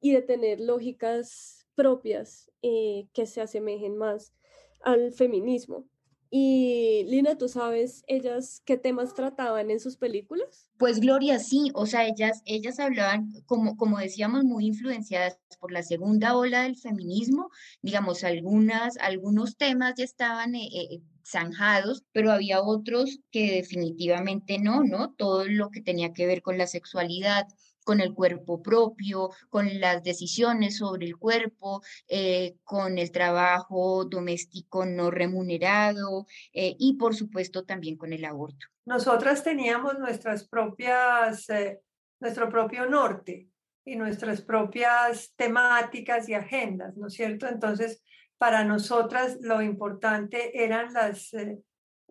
y 0.00 0.12
de 0.12 0.22
tener 0.22 0.60
lógicas 0.60 1.66
propias 1.74 2.50
eh, 2.62 3.08
que 3.12 3.26
se 3.26 3.40
asemejen 3.40 3.96
más 3.96 4.32
al 4.80 5.12
feminismo. 5.12 5.84
Y 6.30 7.04
Lina, 7.08 7.38
¿tú 7.38 7.48
sabes 7.48 8.02
ellas 8.08 8.60
qué 8.64 8.76
temas 8.76 9.14
trataban 9.14 9.70
en 9.70 9.80
sus 9.80 9.96
películas? 9.96 10.68
Pues 10.76 11.00
Gloria, 11.00 11.38
sí, 11.38 11.70
o 11.74 11.86
sea, 11.86 12.06
ellas, 12.06 12.42
ellas 12.44 12.80
hablaban, 12.80 13.32
como, 13.46 13.76
como 13.76 13.98
decíamos, 13.98 14.44
muy 14.44 14.66
influenciadas 14.66 15.38
por 15.60 15.72
la 15.72 15.82
segunda 15.82 16.36
ola 16.36 16.62
del 16.62 16.76
feminismo, 16.76 17.50
digamos, 17.80 18.24
algunas, 18.24 18.96
algunos 18.98 19.56
temas 19.56 19.94
ya 19.96 20.04
estaban 20.04 20.54
eh, 20.54 20.68
eh, 20.72 21.00
zanjados, 21.24 22.04
pero 22.12 22.32
había 22.32 22.60
otros 22.60 23.20
que 23.30 23.52
definitivamente 23.52 24.58
no, 24.58 24.82
¿no? 24.84 25.14
Todo 25.14 25.46
lo 25.46 25.70
que 25.70 25.80
tenía 25.80 26.12
que 26.12 26.26
ver 26.26 26.42
con 26.42 26.58
la 26.58 26.66
sexualidad, 26.66 27.46
con 27.86 28.00
el 28.00 28.12
cuerpo 28.12 28.60
propio, 28.60 29.30
con 29.48 29.80
las 29.80 30.02
decisiones 30.02 30.78
sobre 30.78 31.06
el 31.06 31.16
cuerpo, 31.16 31.82
eh, 32.08 32.56
con 32.64 32.98
el 32.98 33.12
trabajo 33.12 34.04
doméstico 34.04 34.84
no 34.84 35.12
remunerado 35.12 36.26
eh, 36.52 36.74
y 36.80 36.94
por 36.94 37.14
supuesto 37.14 37.64
también 37.64 37.96
con 37.96 38.12
el 38.12 38.24
aborto. 38.24 38.66
Nosotras 38.86 39.44
teníamos 39.44 40.00
nuestras 40.00 40.48
propias, 40.48 41.48
eh, 41.48 41.80
nuestro 42.18 42.48
propio 42.48 42.86
norte 42.86 43.48
y 43.84 43.94
nuestras 43.94 44.42
propias 44.42 45.32
temáticas 45.36 46.28
y 46.28 46.34
agendas, 46.34 46.96
¿no 46.96 47.06
es 47.06 47.14
cierto? 47.14 47.46
Entonces, 47.46 48.02
para 48.36 48.64
nosotras 48.64 49.38
lo 49.40 49.62
importante 49.62 50.64
eran 50.64 50.92
las, 50.92 51.30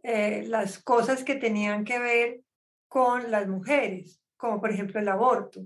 las 0.01 0.79
cosas 0.79 1.25
que 1.25 1.35
tenían 1.35 1.83
que 1.83 1.99
ver 1.99 2.41
con 2.87 3.29
las 3.29 3.47
mujeres 3.47 4.21
como 4.37 4.59
por 4.59 4.71
ejemplo 4.71 4.99
el 4.99 5.07
aborto, 5.07 5.65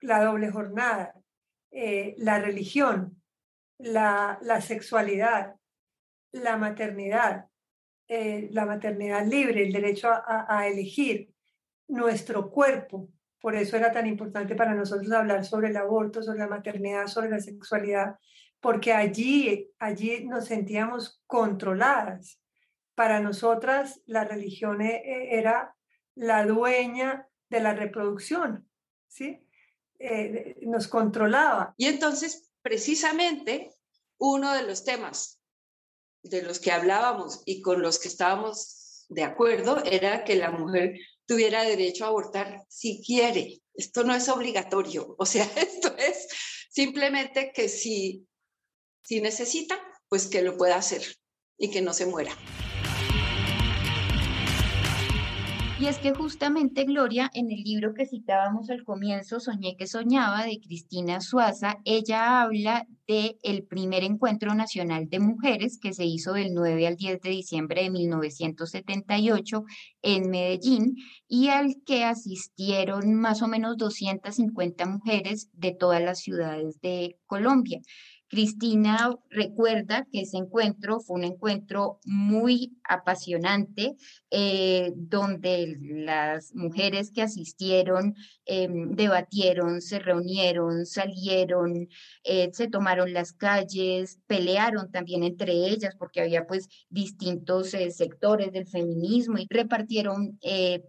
la 0.00 0.22
doble 0.24 0.50
jornada, 0.50 1.14
eh, 1.70 2.14
la 2.18 2.38
religión, 2.38 3.22
la, 3.78 4.38
sexualidad, 4.60 5.56
la 6.32 6.56
maternidad, 6.56 7.46
eh, 8.08 8.48
la 8.52 8.66
maternidad 8.66 9.26
libre, 9.26 9.64
el 9.64 9.72
derecho 9.72 10.10
a, 10.10 10.66
elegir 10.66 11.30
nuestro 11.88 12.50
cuerpo. 12.50 13.08
Por 13.40 13.54
eso 13.54 13.76
era 13.76 13.92
tan 13.92 14.06
importante 14.06 14.54
para 14.54 14.74
nosotros 14.74 15.10
hablar 15.12 15.44
sobre 15.44 15.68
el 15.68 15.76
aborto, 15.76 16.22
sobre 16.22 16.38
la 16.40 16.48
maternidad, 16.48 17.06
sobre 17.06 17.30
la 17.30 17.40
sexualidad, 17.40 18.16
porque 18.60 18.92
allí, 18.92 19.70
allí 19.78 20.24
nos 20.24 20.46
sentíamos 20.46 21.22
controladas. 21.26 22.40
Para 22.94 23.20
nosotras 23.20 24.00
la 24.06 24.24
religión 24.24 24.80
eh, 24.80 25.36
era 25.36 25.74
la 26.14 26.46
dueña 26.46 27.25
de 27.48 27.60
la 27.60 27.74
reproducción, 27.74 28.68
¿sí? 29.08 29.46
Eh, 29.98 30.56
nos 30.62 30.88
controlaba. 30.88 31.74
Y 31.76 31.86
entonces, 31.86 32.50
precisamente, 32.62 33.74
uno 34.18 34.52
de 34.54 34.62
los 34.62 34.84
temas 34.84 35.40
de 36.22 36.42
los 36.42 36.58
que 36.58 36.72
hablábamos 36.72 37.42
y 37.46 37.62
con 37.62 37.82
los 37.82 37.98
que 37.98 38.08
estábamos 38.08 39.04
de 39.08 39.22
acuerdo 39.22 39.82
era 39.84 40.24
que 40.24 40.34
la 40.34 40.50
mujer 40.50 40.98
tuviera 41.26 41.62
derecho 41.62 42.04
a 42.04 42.08
abortar 42.08 42.64
si 42.68 43.02
quiere. 43.04 43.60
Esto 43.74 44.04
no 44.04 44.14
es 44.14 44.28
obligatorio, 44.28 45.14
o 45.18 45.26
sea, 45.26 45.44
esto 45.56 45.94
es 45.96 46.28
simplemente 46.70 47.52
que 47.54 47.68
si, 47.68 48.26
si 49.02 49.20
necesita, 49.20 49.78
pues 50.08 50.26
que 50.26 50.42
lo 50.42 50.56
pueda 50.56 50.76
hacer 50.76 51.02
y 51.58 51.70
que 51.70 51.82
no 51.82 51.92
se 51.92 52.06
muera. 52.06 52.32
Y 55.78 55.88
es 55.88 55.98
que 55.98 56.14
justamente 56.14 56.84
Gloria, 56.84 57.30
en 57.34 57.50
el 57.50 57.62
libro 57.62 57.92
que 57.92 58.06
citábamos 58.06 58.70
al 58.70 58.82
comienzo, 58.82 59.40
Soñé 59.40 59.76
que 59.76 59.86
soñaba, 59.86 60.44
de 60.44 60.58
Cristina 60.58 61.20
Suaza, 61.20 61.80
ella 61.84 62.40
habla 62.40 62.86
de 63.06 63.36
el 63.42 63.62
primer 63.62 64.02
encuentro 64.02 64.54
nacional 64.54 65.10
de 65.10 65.20
mujeres 65.20 65.78
que 65.78 65.92
se 65.92 66.06
hizo 66.06 66.32
del 66.32 66.54
9 66.54 66.86
al 66.86 66.96
10 66.96 67.20
de 67.20 67.28
diciembre 67.28 67.82
de 67.82 67.90
1978 67.90 69.64
en 70.00 70.30
Medellín 70.30 70.96
y 71.28 71.48
al 71.48 71.76
que 71.84 72.04
asistieron 72.04 73.14
más 73.14 73.42
o 73.42 73.46
menos 73.46 73.76
250 73.76 74.86
mujeres 74.86 75.50
de 75.52 75.72
todas 75.72 76.02
las 76.02 76.20
ciudades 76.20 76.80
de 76.80 77.18
Colombia. 77.26 77.82
Cristina 78.28 79.16
recuerda 79.30 80.06
que 80.10 80.22
ese 80.22 80.38
encuentro 80.38 80.98
fue 81.00 81.16
un 81.16 81.24
encuentro 81.24 82.00
muy 82.04 82.76
apasionante, 82.82 83.96
eh, 84.30 84.92
donde 84.96 85.76
las 85.80 86.54
mujeres 86.54 87.12
que 87.12 87.22
asistieron 87.22 88.14
em, 88.44 88.94
debatieron, 88.96 89.80
se 89.80 89.98
reunieron, 89.98 90.86
salieron, 90.86 91.88
eh, 92.24 92.50
se 92.52 92.68
tomaron 92.68 93.12
las 93.12 93.32
calles, 93.32 94.18
pelearon 94.26 94.90
también 94.90 95.22
entre 95.22 95.52
ellas, 95.52 95.94
porque 95.96 96.20
había 96.20 96.46
pues 96.46 96.68
distintos 96.88 97.74
eh, 97.74 97.90
sectores 97.90 98.52
del 98.52 98.66
feminismo 98.66 99.38
y 99.38 99.46
repartieron 99.48 100.38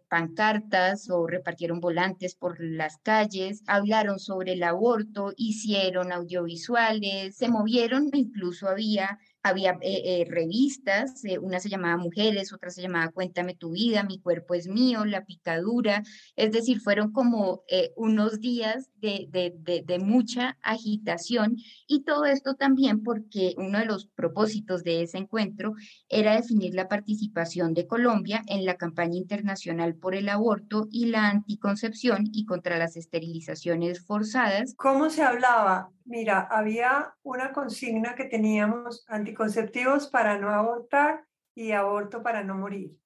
pancartas 0.10 1.10
o 1.10 1.28
repartieron 1.28 1.80
volantes 1.80 2.36
por 2.36 2.58
las 2.60 2.97
calles, 2.97 3.63
hablaron 3.67 4.19
sobre 4.19 4.54
el 4.54 4.63
aborto, 4.63 5.34
hicieron 5.36 6.12
audiovisuales 6.12 7.27
se 7.32 7.50
movieron, 7.50 8.10
incluso 8.13 8.68
había 8.68 9.20
había 9.48 9.72
eh, 9.82 10.22
eh, 10.22 10.28
revistas, 10.30 11.24
eh, 11.26 11.40
una 11.40 11.60
se 11.60 11.70
llamaba 11.70 11.98
Mujeres, 11.98 12.54
otra 12.54 12.70
se 12.70 12.82
llamaba 12.82 13.12
Cuéntame 13.12 13.56
tu 13.56 13.72
vida, 13.72 14.04
Mi 14.04 14.20
cuerpo 14.20 14.54
es 14.54 14.68
mío, 14.68 15.06
La 15.06 15.26
picadura, 15.26 16.04
es 16.36 16.52
decir, 16.52 16.80
fueron 16.80 17.12
como 17.12 17.63
unos 17.96 18.40
días 18.40 18.90
de, 18.96 19.28
de, 19.30 19.84
de, 19.86 20.00
mucha 20.00 20.58
agitación 20.62 21.58
y 21.88 22.04
todo 22.04 22.26
esto 22.26 22.56
también 22.56 23.04
porque 23.04 23.54
uno 23.58 23.80
de 23.80 23.86
los 23.86 24.08
propósitos 24.08 24.84
de 24.84 25.04
ese 25.04 25.18
encuentro 25.18 25.74
era 26.10 26.36
definir 26.36 26.74
la 26.74 26.88
participación 26.88 27.74
de 27.74 27.88
Colombia 27.88 28.44
en 28.48 28.66
la 28.66 28.76
campaña 28.76 29.18
internacional 29.18 29.96
por 29.96 30.16
el 30.16 30.30
aborto 30.30 30.88
y 30.92 31.08
la 31.08 31.30
anticoncepción 31.30 32.30
y 32.32 32.46
contra 32.46 32.78
las 32.78 32.96
esterilizaciones 32.96 34.06
forzadas. 34.06 34.74
¿Cómo 34.78 35.10
se 35.10 35.24
hablaba? 35.24 35.92
Mira, 36.08 36.48
había 36.50 37.13
una 37.22 37.52
consigna 37.52 38.15
que 38.15 38.24
teníamos 38.24 39.04
anticoncepción 39.10 39.36
conceptivos 39.36 40.08
para 40.08 40.38
no 40.38 40.50
abortar 40.50 41.26
y 41.54 41.74
aborto 41.74 42.24
para 42.24 42.43
no 42.43 42.56
morir. 42.56 42.98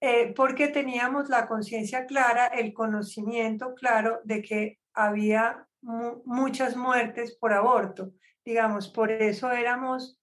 Eh, 0.00 0.34
porque 0.34 0.66
teníamos 0.66 1.28
la 1.28 1.46
conciencia 1.46 2.06
clara, 2.06 2.46
el 2.48 2.74
conocimiento 2.74 3.72
claro 3.76 4.20
de 4.24 4.42
que 4.42 4.80
había 4.94 5.68
muchas 5.80 6.76
muertes 6.76 7.36
por 7.36 7.52
aborto. 7.52 8.12
Digamos, 8.44 8.88
por 8.88 9.12
eso 9.12 9.52
éramos 9.52 10.18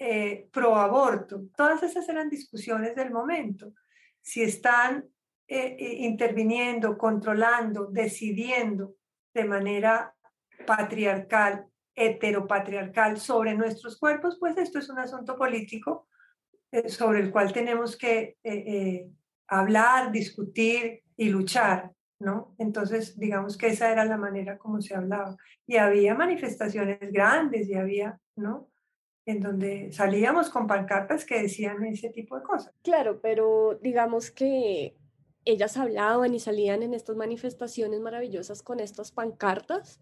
eh, 0.00 0.48
pro 0.52 0.74
aborto. 0.74 1.44
Todas 1.56 1.84
esas 1.84 2.08
eran 2.08 2.28
discusiones 2.28 2.96
del 2.96 3.12
momento. 3.12 3.72
Si 4.20 4.42
están 4.42 5.08
eh, 5.46 5.76
interviniendo, 6.00 6.98
controlando, 6.98 7.86
decidiendo 7.86 8.96
de 9.32 9.44
manera 9.44 10.12
patriarcal 10.66 11.66
heteropatriarcal 11.94 13.18
sobre 13.18 13.54
nuestros 13.54 13.98
cuerpos, 13.98 14.38
pues 14.38 14.56
esto 14.56 14.78
es 14.78 14.88
un 14.88 14.98
asunto 14.98 15.36
político 15.36 16.08
eh, 16.70 16.88
sobre 16.88 17.20
el 17.20 17.30
cual 17.30 17.52
tenemos 17.52 17.96
que 17.96 18.36
eh, 18.42 18.42
eh, 18.44 19.10
hablar, 19.48 20.10
discutir 20.10 21.02
y 21.16 21.28
luchar, 21.28 21.92
¿no? 22.18 22.54
Entonces, 22.58 23.18
digamos 23.18 23.58
que 23.58 23.68
esa 23.68 23.92
era 23.92 24.04
la 24.04 24.16
manera 24.16 24.56
como 24.56 24.80
se 24.80 24.94
hablaba. 24.94 25.36
Y 25.66 25.76
había 25.76 26.14
manifestaciones 26.14 26.98
grandes 27.12 27.68
y 27.68 27.74
había, 27.74 28.18
¿no? 28.36 28.70
En 29.26 29.40
donde 29.40 29.92
salíamos 29.92 30.48
con 30.48 30.66
pancartas 30.66 31.24
que 31.24 31.42
decían 31.42 31.84
ese 31.84 32.08
tipo 32.08 32.36
de 32.36 32.42
cosas. 32.42 32.72
Claro, 32.82 33.20
pero 33.20 33.78
digamos 33.82 34.30
que 34.30 34.96
ellas 35.44 35.76
hablaban 35.76 36.34
y 36.34 36.40
salían 36.40 36.82
en 36.82 36.94
estas 36.94 37.16
manifestaciones 37.16 38.00
maravillosas 38.00 38.62
con 38.62 38.80
estas 38.80 39.12
pancartas, 39.12 40.00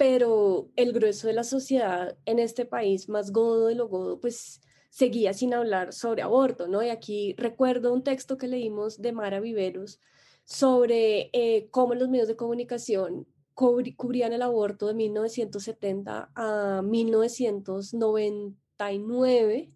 pero 0.00 0.70
el 0.76 0.94
grueso 0.94 1.26
de 1.26 1.34
la 1.34 1.44
sociedad 1.44 2.16
en 2.24 2.38
este 2.38 2.64
país, 2.64 3.10
más 3.10 3.32
godo 3.32 3.66
de 3.66 3.74
lo 3.74 3.86
godo, 3.86 4.18
pues 4.18 4.62
seguía 4.88 5.34
sin 5.34 5.52
hablar 5.52 5.92
sobre 5.92 6.22
aborto, 6.22 6.68
¿no? 6.68 6.82
Y 6.82 6.88
aquí 6.88 7.34
recuerdo 7.36 7.92
un 7.92 8.02
texto 8.02 8.38
que 8.38 8.48
leímos 8.48 9.02
de 9.02 9.12
Mara 9.12 9.40
Viveros 9.40 10.00
sobre 10.44 11.28
eh, 11.34 11.68
cómo 11.70 11.94
los 11.94 12.08
medios 12.08 12.28
de 12.28 12.36
comunicación 12.36 13.26
cubrían 13.52 14.32
el 14.32 14.40
aborto 14.40 14.86
de 14.86 14.94
1970 14.94 16.30
a 16.34 16.80
1999, 16.82 19.70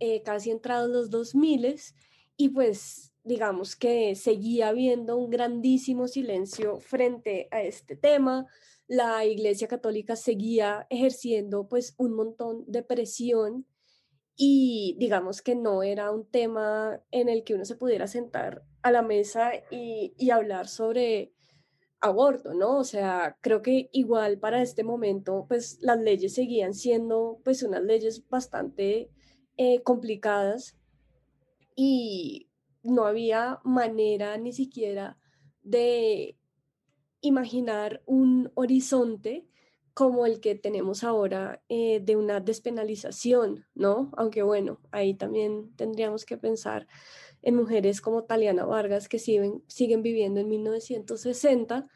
eh, 0.00 0.22
casi 0.22 0.50
entrados 0.50 0.88
los 0.88 1.10
2000, 1.10 1.78
y 2.38 2.48
pues 2.48 3.12
digamos 3.22 3.76
que 3.76 4.14
seguía 4.14 4.68
habiendo 4.68 5.18
un 5.18 5.28
grandísimo 5.28 6.08
silencio 6.08 6.80
frente 6.80 7.48
a 7.50 7.60
este 7.60 7.96
tema. 7.96 8.46
La 8.88 9.24
Iglesia 9.24 9.68
Católica 9.68 10.16
seguía 10.16 10.86
ejerciendo 10.90 11.68
pues 11.68 11.94
un 11.98 12.14
montón 12.14 12.64
de 12.66 12.82
presión 12.82 13.66
y 14.34 14.96
digamos 14.98 15.42
que 15.42 15.54
no 15.54 15.82
era 15.82 16.10
un 16.10 16.28
tema 16.28 17.00
en 17.10 17.28
el 17.28 17.44
que 17.44 17.54
uno 17.54 17.64
se 17.64 17.76
pudiera 17.76 18.06
sentar 18.06 18.64
a 18.82 18.90
la 18.90 19.02
mesa 19.02 19.52
y, 19.70 20.14
y 20.16 20.30
hablar 20.30 20.68
sobre 20.68 21.32
aborto, 22.00 22.54
¿no? 22.54 22.78
O 22.78 22.84
sea, 22.84 23.36
creo 23.40 23.62
que 23.62 23.90
igual 23.92 24.38
para 24.38 24.62
este 24.62 24.84
momento, 24.84 25.46
pues 25.48 25.78
las 25.80 25.98
leyes 26.00 26.34
seguían 26.34 26.74
siendo 26.74 27.40
pues 27.44 27.62
unas 27.62 27.82
leyes 27.82 28.26
bastante 28.28 29.10
eh, 29.56 29.82
complicadas 29.82 30.76
y 31.74 32.48
no 32.82 33.06
había 33.06 33.60
manera 33.64 34.38
ni 34.38 34.52
siquiera 34.52 35.18
de 35.62 36.37
imaginar 37.20 38.02
un 38.06 38.50
horizonte 38.54 39.46
como 39.94 40.26
el 40.26 40.38
que 40.38 40.54
tenemos 40.54 41.02
ahora 41.02 41.60
eh, 41.68 42.00
de 42.00 42.14
una 42.14 42.38
despenalización, 42.38 43.66
¿no? 43.74 44.12
Aunque 44.16 44.42
bueno, 44.42 44.80
ahí 44.92 45.14
también 45.14 45.74
tendríamos 45.74 46.24
que 46.24 46.36
pensar 46.36 46.86
en 47.42 47.56
mujeres 47.56 48.00
como 48.00 48.22
Taliana 48.24 48.64
Vargas 48.64 49.08
que 49.08 49.18
siguen, 49.18 49.64
siguen 49.66 50.02
viviendo 50.02 50.38
en 50.38 50.48
1960 50.48 51.88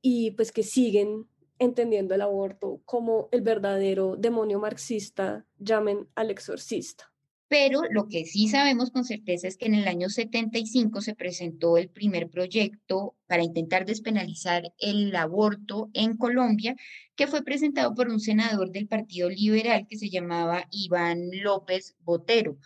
y 0.00 0.30
pues 0.30 0.50
que 0.50 0.62
siguen 0.62 1.28
entendiendo 1.58 2.14
el 2.14 2.22
aborto 2.22 2.80
como 2.84 3.28
el 3.32 3.42
verdadero 3.42 4.16
demonio 4.16 4.58
marxista, 4.58 5.46
llamen 5.58 6.08
al 6.14 6.30
exorcista. 6.30 7.11
Pero 7.52 7.82
lo 7.90 8.08
que 8.08 8.24
sí 8.24 8.48
sabemos 8.48 8.90
con 8.90 9.04
certeza 9.04 9.46
es 9.46 9.58
que 9.58 9.66
en 9.66 9.74
el 9.74 9.86
año 9.86 10.08
75 10.08 11.02
se 11.02 11.14
presentó 11.14 11.76
el 11.76 11.90
primer 11.90 12.30
proyecto 12.30 13.14
para 13.26 13.42
intentar 13.42 13.84
despenalizar 13.84 14.72
el 14.78 15.14
aborto 15.14 15.90
en 15.92 16.16
Colombia, 16.16 16.74
que 17.14 17.26
fue 17.26 17.44
presentado 17.44 17.94
por 17.94 18.08
un 18.08 18.20
senador 18.20 18.70
del 18.70 18.88
Partido 18.88 19.28
Liberal 19.28 19.86
que 19.86 19.98
se 19.98 20.08
llamaba 20.08 20.66
Iván 20.70 21.28
López 21.42 21.94
Botero 22.00 22.56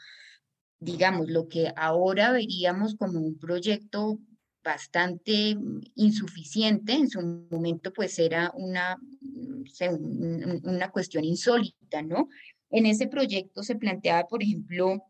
digamos, 0.79 1.29
lo 1.31 1.49
que 1.49 1.73
ahora 1.75 2.31
veríamos 2.31 2.95
como 2.95 3.19
un 3.19 3.39
proyecto 3.39 4.21
bastante 4.63 5.57
insuficiente, 5.97 6.93
en 6.93 7.09
su 7.09 7.23
momento 7.51 7.93
pues 7.93 8.21
era 8.21 8.53
una, 8.55 8.97
una 10.63 10.91
cuestión 10.93 11.25
insólita, 11.25 12.03
¿no? 12.03 12.29
En 12.71 12.87
ese 12.87 13.07
proyecto 13.07 13.63
se 13.63 13.77
planteaba, 13.77 14.27
por 14.29 14.43
ejemplo, 14.43 15.03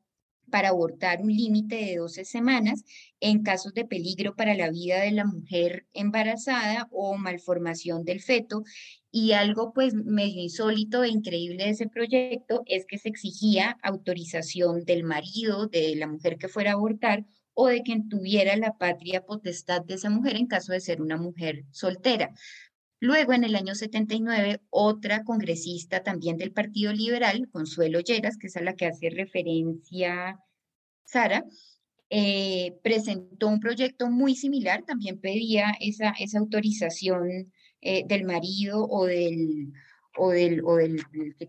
para 0.51 0.69
abortar 0.69 1.21
un 1.21 1.35
límite 1.35 1.77
de 1.77 1.97
12 1.97 2.25
semanas 2.25 2.85
en 3.21 3.42
casos 3.42 3.75
de 3.75 3.85
peligro 3.85 4.37
para 4.37 4.55
la 4.55 4.71
vida 4.71 5.01
de 5.01 5.11
la 5.11 5.25
mujer 5.25 5.87
embarazada 5.92 6.88
o 6.90 7.16
malformación 7.16 8.05
del 8.05 8.21
feto. 8.21 8.62
Y 9.11 9.33
algo 9.33 9.73
pues 9.73 9.95
medio 9.95 10.42
insólito 10.42 11.03
e 11.03 11.09
increíble 11.09 11.64
de 11.64 11.71
ese 11.71 11.88
proyecto 11.88 12.62
es 12.66 12.87
que 12.87 12.99
se 12.99 13.09
exigía 13.09 13.79
autorización 13.83 14.85
del 14.85 15.05
marido 15.05 15.66
de 15.66 15.97
la 15.97 16.07
mujer 16.07 16.38
que 16.38 16.49
fuera 16.49 16.73
a 16.73 16.75
abortar 16.75 17.25
o 17.59 17.69
de 17.69 17.83
quien 17.83 18.11
tuviera 18.11 18.55
la 18.57 18.77
patria 18.77 19.25
potestad 19.25 19.83
de 19.83 19.95
esa 19.95 20.11
mujer 20.11 20.37
en 20.37 20.47
caso 20.47 20.73
de 20.73 20.81
ser 20.81 21.01
una 21.01 21.16
mujer 21.16 21.64
soltera. 21.71 22.35
Luego, 22.98 23.35
en 23.35 23.44
el 23.44 23.54
año 23.54 23.74
79, 23.74 24.61
otra 24.70 25.22
congresista 25.24 26.02
también 26.02 26.38
del 26.38 26.52
Partido 26.52 26.92
Liberal, 26.92 27.48
Consuelo 27.50 28.00
Lleras, 28.00 28.38
que 28.38 28.46
es 28.46 28.56
a 28.56 28.62
la 28.62 28.74
que 28.74 28.87
hace 28.87 29.11
referencia 29.11 30.38
Sara, 31.04 31.44
eh, 32.09 32.78
presentó 32.82 33.48
un 33.48 33.61
proyecto 33.61 34.09
muy 34.09 34.35
similar, 34.35 34.85
también 34.85 35.20
pedía 35.20 35.74
esa, 35.80 36.11
esa 36.18 36.38
autorización 36.38 37.52
eh, 37.80 38.04
del 38.06 38.24
marido 38.24 38.87
o 38.87 39.06
del, 39.06 39.72
o 40.16 40.30
del, 40.30 40.62
o 40.64 40.76
del 40.76 41.04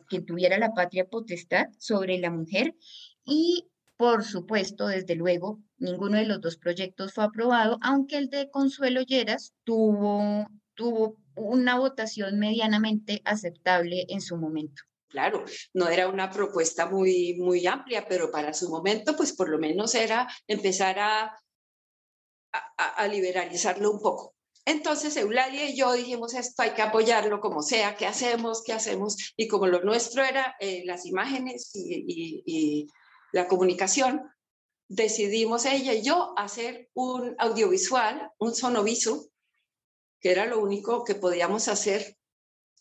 quien 0.10 0.25
tuviera 0.25 0.57
la 0.57 0.73
patria 0.73 1.05
potestad 1.05 1.67
sobre 1.77 2.17
la 2.17 2.31
mujer. 2.31 2.75
Y 3.23 3.67
por 3.97 4.23
supuesto, 4.23 4.88
desde 4.88 5.15
luego, 5.15 5.60
ninguno 5.77 6.17
de 6.17 6.25
los 6.25 6.41
dos 6.41 6.57
proyectos 6.57 7.13
fue 7.13 7.23
aprobado, 7.23 7.79
aunque 7.81 8.17
el 8.17 8.29
de 8.29 8.49
Consuelo 8.49 9.01
Lleras 9.01 9.53
tuvo, 9.63 10.47
tuvo 10.75 11.17
una 11.38 11.78
votación 11.78 12.39
medianamente 12.39 13.21
aceptable 13.26 14.06
en 14.10 14.21
su 14.21 14.38
momento. 14.38 14.84
Claro, 15.10 15.45
no 15.73 15.88
era 15.88 16.10
una 16.10 16.30
propuesta 16.30 16.86
muy, 16.86 17.36
muy 17.39 17.65
amplia, 17.65 18.06
pero 18.08 18.30
para 18.30 18.54
su 18.54 18.69
momento, 18.69 19.15
pues 19.15 19.34
por 19.34 19.50
lo 19.50 19.58
menos 19.58 19.95
era 19.95 20.28
empezar 20.47 21.00
a, 21.00 21.39
a, 22.52 23.08
liberalizarlo 23.08 23.91
un 23.91 24.02
poco. 24.02 24.36
Entonces 24.65 25.15
Eulalia 25.15 25.69
y 25.69 25.78
yo 25.78 25.93
dijimos 25.93 26.34
esto, 26.34 26.62
hay 26.62 26.71
que 26.71 26.82
apoyarlo 26.82 27.39
como 27.39 27.62
sea, 27.62 27.95
¿qué 27.95 28.06
hacemos? 28.06 28.63
¿Qué 28.63 28.73
hacemos? 28.73 29.34
Y 29.38 29.47
como 29.47 29.67
lo 29.67 29.82
nuestro 29.82 30.26
era 30.26 30.58
eh, 30.60 30.84
las 30.86 31.06
imágenes 31.06 31.71
y, 31.73 32.43
y, 32.45 32.88
la 33.34 33.47
comunicación, 33.47 34.23
decidimos 34.89 35.65
ella 35.65 35.93
y 35.93 36.02
yo 36.02 36.34
hacer 36.38 36.89
un 36.93 37.36
audiovisual, 37.39 38.32
un 38.39 38.56
sonoviso, 38.56 39.30
que 40.19 40.32
era 40.32 40.45
lo 40.45 40.60
único 40.60 41.03
que 41.03 41.15
podíamos 41.15 41.67
hacer 41.67 42.17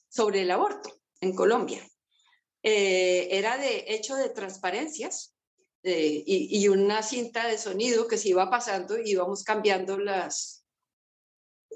sobre 0.08 0.42
el 0.42 0.50
aborto 0.50 0.90
en 1.20 1.34
Colombia. 1.34 1.86
Eh, 2.62 3.28
era 3.30 3.58
de 3.58 3.84
hecho 3.88 4.16
de 4.16 4.30
transparencias 4.30 5.34
eh, 5.82 6.24
y, 6.26 6.66
una 6.66 7.02
cinta 7.02 7.46
de 7.46 7.58
sonido 7.58 8.08
que 8.08 8.18
se 8.18 8.30
iba 8.30 8.50
pasando 8.50 8.98
y 8.98 9.10
íbamos 9.10 9.44
cambiando 9.44 9.98
las, 9.98 10.64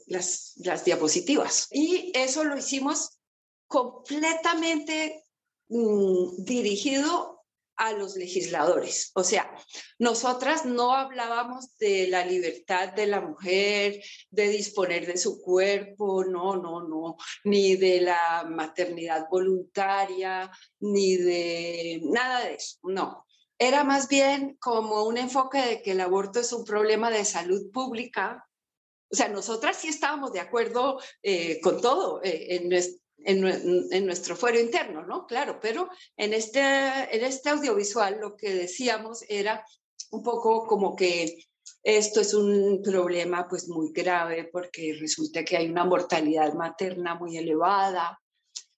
las, 0.06 0.54
diapositivas. 0.84 1.68
Y 1.70 2.10
eso 2.14 2.42
lo 2.42 2.56
hicimos 2.56 3.20
completamente 3.68 5.22
mm, 5.68 6.42
dirigido 6.42 7.39
a 7.80 7.94
los 7.94 8.14
legisladores. 8.16 9.10
O 9.14 9.24
sea, 9.24 9.50
nosotras 9.98 10.66
no 10.66 10.92
hablábamos 10.92 11.78
de 11.78 12.08
la 12.08 12.26
libertad 12.26 12.92
de 12.92 13.06
la 13.06 13.22
mujer, 13.22 14.02
de 14.28 14.48
disponer 14.50 15.06
de 15.06 15.16
su 15.16 15.40
cuerpo, 15.40 16.22
no, 16.24 16.56
no, 16.56 16.86
no, 16.86 17.16
ni 17.44 17.76
de 17.76 18.02
la 18.02 18.46
maternidad 18.46 19.26
voluntaria, 19.30 20.50
ni 20.80 21.16
de 21.16 22.02
nada 22.04 22.44
de 22.44 22.54
eso, 22.56 22.76
no. 22.82 23.24
Era 23.58 23.82
más 23.82 24.08
bien 24.08 24.58
como 24.60 25.04
un 25.04 25.16
enfoque 25.16 25.62
de 25.62 25.82
que 25.82 25.92
el 25.92 26.02
aborto 26.02 26.40
es 26.40 26.52
un 26.52 26.66
problema 26.66 27.10
de 27.10 27.24
salud 27.24 27.70
pública. 27.72 28.46
O 29.10 29.16
sea, 29.16 29.28
nosotras 29.28 29.78
sí 29.78 29.88
estábamos 29.88 30.32
de 30.34 30.40
acuerdo 30.40 31.00
eh, 31.22 31.60
con 31.62 31.80
todo 31.80 32.22
eh, 32.22 32.56
en, 32.56 32.72
en, 33.24 34.06
nuestro 34.06 34.36
fuero 34.36 34.58
interno, 34.58 35.04
¿no? 35.06 35.26
Claro, 35.26 35.58
pero 35.60 35.88
en 36.16 36.34
este, 36.34 36.60
en 36.60 37.24
este 37.24 37.50
audiovisual 37.50 38.18
lo 38.20 38.36
que 38.36 38.54
decíamos 38.54 39.24
era 39.28 39.64
un 40.10 40.22
poco 40.22 40.66
como 40.66 40.96
que 40.96 41.44
esto 41.82 42.20
es 42.20 42.34
un 42.34 42.82
problema 42.82 43.46
pues 43.48 43.68
muy 43.68 43.92
grave 43.92 44.48
porque 44.52 44.96
resulta 44.98 45.44
que 45.44 45.56
hay 45.56 45.70
una 45.70 45.84
mortalidad 45.84 46.52
materna 46.54 47.14
muy 47.14 47.36
elevada 47.36 48.20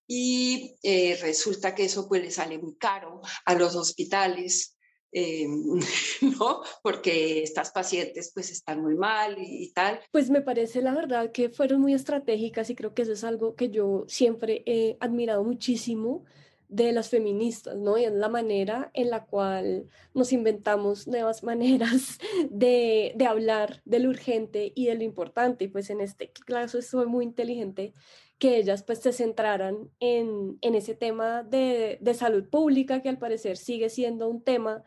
y 0.07 0.77
eh, 0.83 1.19
resulta 1.21 1.75
que 1.75 1.85
eso 1.85 2.09
pues 2.09 2.23
le 2.23 2.31
sale 2.31 2.59
muy 2.59 2.77
caro 2.77 3.21
a 3.45 3.55
los 3.55 3.75
hospitales 3.75 4.77
eh, 5.13 5.47
¿no? 6.39 6.63
Porque 6.83 7.43
estas 7.43 7.71
pacientes 7.71 8.33
pues 8.35 8.51
están 8.51 8.83
muy 8.83 8.95
mal 8.95 9.37
y, 9.39 9.71
tal. 9.73 10.01
Pues 10.11 10.31
me 10.31 10.41
parece 10.41 10.83
la 10.83 10.95
verdad 10.95 11.33
que 11.33 11.51
fueron 11.51 11.81
muy 11.81 11.95
estratégicas 11.95 12.71
y 12.71 12.75
creo 12.75 12.95
que 12.95 13.03
eso 13.03 13.13
es 13.13 13.25
algo 13.25 13.55
que 13.55 13.71
yo 13.71 14.05
siempre 14.09 14.63
he 14.67 14.97
admirado 15.01 15.45
muchísimo 15.45 16.25
de 16.69 16.93
las 16.93 17.11
feministas, 17.11 17.77
¿no? 17.77 17.99
Y 17.99 18.05
es 18.05 18.13
la 18.13 18.31
manera 18.31 18.91
en 18.95 19.11
la 19.11 19.27
cual 19.27 19.91
nos 20.15 20.33
inventamos 20.33 21.07
nuevas 21.07 21.43
maneras 21.45 22.19
de, 22.49 23.13
de 23.15 23.27
hablar 23.27 23.83
de 23.85 23.99
lo 23.99 24.09
urgente 24.09 24.73
y 24.75 24.87
de 24.87 24.95
lo 24.95 25.03
importante. 25.03 25.65
Y 25.65 25.69
pues 25.69 25.91
en 25.91 26.01
este 26.01 26.33
caso 26.47 26.81
fue 26.81 27.05
muy 27.05 27.27
inteligente 27.27 27.93
que 28.39 28.57
ellas 28.57 28.83
pues 28.83 29.01
se 29.01 29.13
centraran 29.13 29.91
en, 30.01 30.59
en 30.63 30.75
ese 30.75 30.95
tema 30.95 31.43
de, 31.43 31.99
de 32.01 32.15
salud 32.15 32.49
pública, 32.49 33.03
que 33.03 33.11
al 33.11 33.19
parecer 33.19 33.59
sigue 33.59 33.91
siendo 33.91 34.29
un 34.29 34.43
tema 34.43 34.83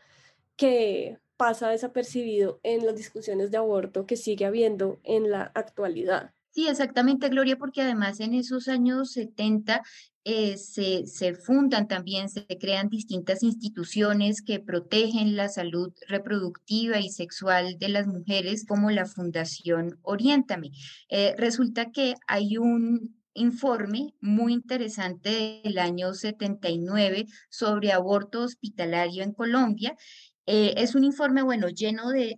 que 0.55 1.17
pasa 1.37 1.69
desapercibido 1.69 2.59
en 2.63 2.85
las 2.85 2.95
discusiones 2.95 3.51
de 3.51 3.57
aborto 3.57 4.05
que 4.05 4.17
sigue 4.17 4.45
habiendo 4.45 4.99
en 5.03 5.29
la 5.29 5.51
actualidad. 5.53 6.31
Sí, 6.51 6.69
exactamente, 6.69 7.27
Gloria, 7.27 7.57
porque 7.57 7.81
además 7.81 8.21
en 8.21 8.33
esos 8.33 8.69
años 8.69 9.11
70 9.11 9.83
eh, 10.23 10.57
se, 10.57 11.05
se, 11.05 11.33
fundan 11.35 11.89
también, 11.89 12.29
se 12.29 12.45
crean 12.47 12.87
distintas 12.87 13.43
instituciones 13.43 14.41
que 14.41 14.61
protegen 14.61 15.35
la 15.35 15.49
salud 15.49 15.93
reproductiva 16.07 16.99
y 16.99 17.09
sexual 17.09 17.77
de 17.77 17.89
las 17.89 18.07
mujeres, 18.07 18.65
como 18.65 18.89
la 18.89 19.05
Fundación 19.05 19.99
Oriéntame. 20.01 20.71
Eh, 21.09 21.35
resulta 21.37 21.91
que 21.91 22.15
hay 22.25 22.57
un 22.57 23.17
informe 23.33 24.15
muy 24.21 24.53
interesante 24.53 25.61
del 25.61 25.77
año 25.77 26.13
79 26.13 27.25
sobre 27.49 27.91
aborto 27.91 28.41
hospitalario 28.41 29.23
en 29.23 29.33
Colombia 29.33 29.97
eh, 30.47 30.73
es 30.77 30.95
un 30.95 31.03
informe, 31.03 31.41
bueno, 31.41 31.69
lleno 31.69 32.09
de, 32.09 32.37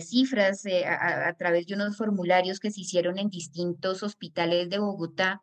cifras 0.00 0.64
a, 0.66 1.28
a, 1.28 1.34
través 1.34 1.66
de 1.66 1.74
unos 1.74 1.96
formularios 1.96 2.60
que 2.60 2.70
se 2.70 2.82
hicieron 2.82 3.18
en 3.18 3.30
distintos 3.30 4.02
hospitales 4.02 4.70
de 4.70 4.78
Bogotá 4.78 5.42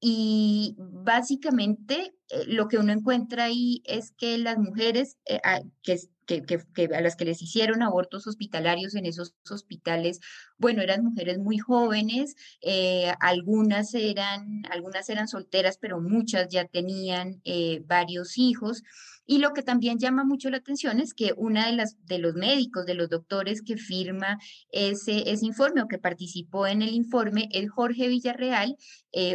y 0.00 0.76
básicamente 0.78 2.14
eh, 2.28 2.44
lo 2.46 2.66
que 2.68 2.78
uno 2.78 2.92
encuentra 2.92 3.44
ahí 3.44 3.82
es 3.84 4.10
que 4.10 4.36
las 4.38 4.58
mujeres 4.58 5.16
eh, 5.26 5.40
a, 5.44 5.60
que, 5.84 6.00
que, 6.26 6.84
a 6.92 7.00
las 7.00 7.14
que 7.14 7.24
les 7.24 7.40
hicieron 7.40 7.82
abortos 7.82 8.26
hospitalarios 8.26 8.96
en 8.96 9.06
esos 9.06 9.34
hospitales, 9.48 10.18
bueno, 10.58 10.82
eran 10.82 11.04
mujeres 11.04 11.38
muy 11.38 11.58
jóvenes, 11.58 12.34
eh, 12.62 13.12
algunas, 13.20 13.94
eran, 13.94 14.62
algunas 14.70 15.08
eran 15.08 15.28
solteras, 15.28 15.78
pero 15.78 16.00
muchas 16.00 16.48
ya 16.48 16.64
tenían 16.64 17.40
varios 17.86 18.38
hijos. 18.38 18.82
Y 19.28 19.38
lo 19.38 19.52
que 19.52 19.62
también 19.62 19.98
llama 19.98 20.24
mucho 20.24 20.50
la 20.50 20.58
atención 20.58 21.00
es 21.00 21.12
que 21.12 21.32
una 21.36 21.66
de 21.66 21.72
las 21.72 21.96
de 22.06 22.18
los 22.18 22.34
médicos, 22.34 22.86
de 22.86 22.94
los 22.94 23.08
doctores 23.08 23.60
que 23.60 23.76
firma 23.76 24.38
ese, 24.70 25.30
ese 25.30 25.46
informe 25.46 25.82
o 25.82 25.88
que 25.88 25.98
participó 25.98 26.66
en 26.66 26.80
el 26.80 26.90
informe 26.90 27.48
es 27.50 27.68
Jorge 27.70 28.06
Villarreal, 28.08 28.76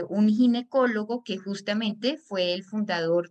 un 0.10 0.30
ginecólogo 0.30 1.24
que 1.24 1.38
justamente 1.38 2.18
fue 2.18 2.54
el 2.54 2.64
fundador 2.64 2.81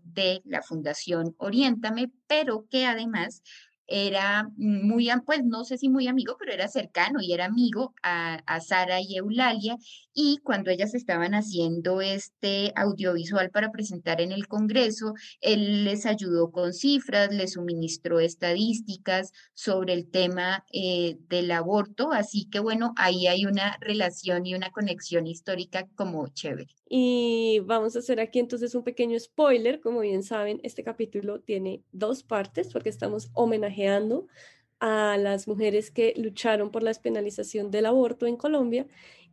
de 0.02 0.42
la 0.44 0.62
Fundación 0.62 1.34
Oriéntame, 1.38 2.10
pero 2.26 2.66
que 2.70 2.86
además 2.86 3.42
era 3.90 4.48
muy, 4.56 5.08
pues 5.26 5.44
no 5.44 5.64
sé 5.64 5.76
si 5.76 5.88
muy 5.88 6.06
amigo, 6.06 6.36
pero 6.38 6.52
era 6.52 6.68
cercano 6.68 7.20
y 7.20 7.32
era 7.32 7.46
amigo 7.46 7.92
a, 8.02 8.40
Sara 8.60 9.00
y 9.00 9.16
Eulalia. 9.16 9.76
Y 10.14 10.38
cuando 10.44 10.70
ellas 10.70 10.94
estaban 10.94 11.34
haciendo 11.34 12.00
este 12.00 12.72
audiovisual 12.76 13.50
para 13.50 13.72
presentar 13.72 14.20
en 14.20 14.32
el 14.32 14.46
Congreso, 14.46 15.14
él 15.40 15.84
les 15.84 16.06
ayudó 16.06 16.52
con 16.52 16.72
cifras, 16.72 17.34
les 17.34 17.54
suministró 17.54 18.20
estadísticas 18.20 19.32
sobre 19.54 19.94
el 19.94 20.08
tema 20.08 20.64
eh, 20.72 21.16
del 21.28 21.50
aborto. 21.50 22.12
Así 22.12 22.48
que 22.48 22.60
bueno, 22.60 22.92
ahí 22.96 23.26
hay 23.26 23.46
una 23.46 23.76
relación 23.80 24.46
y 24.46 24.54
una 24.54 24.70
conexión 24.70 25.26
histórica 25.26 25.88
como 25.96 26.28
chévere. 26.28 26.68
Y 26.88 27.60
vamos 27.60 27.94
a 27.94 28.00
hacer 28.00 28.20
aquí 28.20 28.40
entonces 28.40 28.74
un 28.74 28.82
pequeño 28.82 29.18
spoiler. 29.18 29.80
Como 29.80 30.00
bien 30.00 30.22
saben, 30.22 30.60
este 30.62 30.84
capítulo 30.84 31.40
tiene 31.40 31.82
dos 31.92 32.22
partes 32.22 32.72
porque 32.72 32.88
estamos 32.88 33.30
homenajeando 33.34 33.79
a 34.80 35.16
las 35.18 35.46
mujeres 35.46 35.90
que 35.90 36.14
lucharon 36.16 36.70
por 36.70 36.82
la 36.82 36.90
despenalización 36.90 37.70
del 37.70 37.86
aborto 37.86 38.26
en 38.26 38.36
Colombia. 38.36 38.86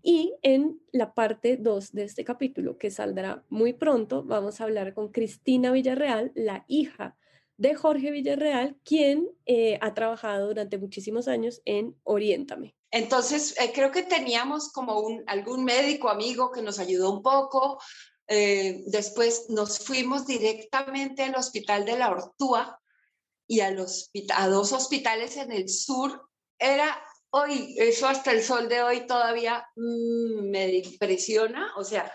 Y 0.04 0.36
en 0.42 0.80
la 0.92 1.14
parte 1.14 1.58
2 1.58 1.94
de 1.94 2.04
este 2.04 2.24
capítulo, 2.24 2.78
que 2.78 2.92
saldrá 2.92 3.44
muy 3.50 3.74
pronto, 3.74 4.24
vamos 4.24 4.62
a 4.62 4.66
hablar 4.66 4.94
con 4.94 5.10
Cristina 5.10 5.72
Villarreal, 5.72 6.32
la 6.36 6.66
hija 6.68 7.18
de 7.58 7.74
Jorge 7.76 8.12
Villarreal, 8.12 8.78
quien 8.84 9.30
eh, 9.46 9.80
ha 9.82 9.94
trabajado 9.94 10.48
durante 10.48 10.78
muchísimos 10.78 11.28
años 11.28 11.62
en 11.66 11.96
Oriéntame. 12.04 12.76
Entonces, 12.92 13.60
eh, 13.60 13.72
creo 13.74 13.92
que 13.92 14.04
teníamos 14.04 14.72
como 14.72 15.00
un, 15.00 15.24
algún 15.28 15.66
médico 15.66 16.10
amigo 16.10 16.52
que 16.52 16.62
nos 16.62 16.80
ayudó 16.80 17.12
un 17.12 17.22
poco. 17.22 17.82
Eh, 18.28 18.84
después 18.88 19.50
nos 19.50 19.80
fuimos 19.80 20.28
directamente 20.28 21.24
al 21.24 21.36
Hospital 21.36 21.86
de 21.86 21.98
la 21.98 22.12
Ortúa 22.12 22.80
y 23.48 23.62
a, 23.62 23.72
los, 23.72 24.12
a 24.36 24.48
dos 24.48 24.74
hospitales 24.74 25.38
en 25.38 25.52
el 25.52 25.70
sur. 25.70 26.30
Era 26.60 27.02
hoy, 27.30 27.76
eso 27.78 28.08
hasta 28.08 28.32
el 28.32 28.44
sol 28.44 28.68
de 28.70 28.82
hoy 28.82 29.08
todavía 29.08 29.68
mm, 29.76 30.50
me 30.50 30.78
impresiona. 30.78 31.74
O 31.78 31.84
sea, 31.84 32.14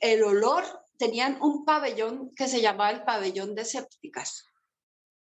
el 0.00 0.22
olor, 0.22 0.64
tenían 0.98 1.38
un 1.40 1.64
pabellón 1.64 2.34
que 2.34 2.48
se 2.48 2.60
llamaba 2.60 2.90
el 2.90 3.04
pabellón 3.04 3.54
de 3.54 3.64
sépticas. 3.64 4.44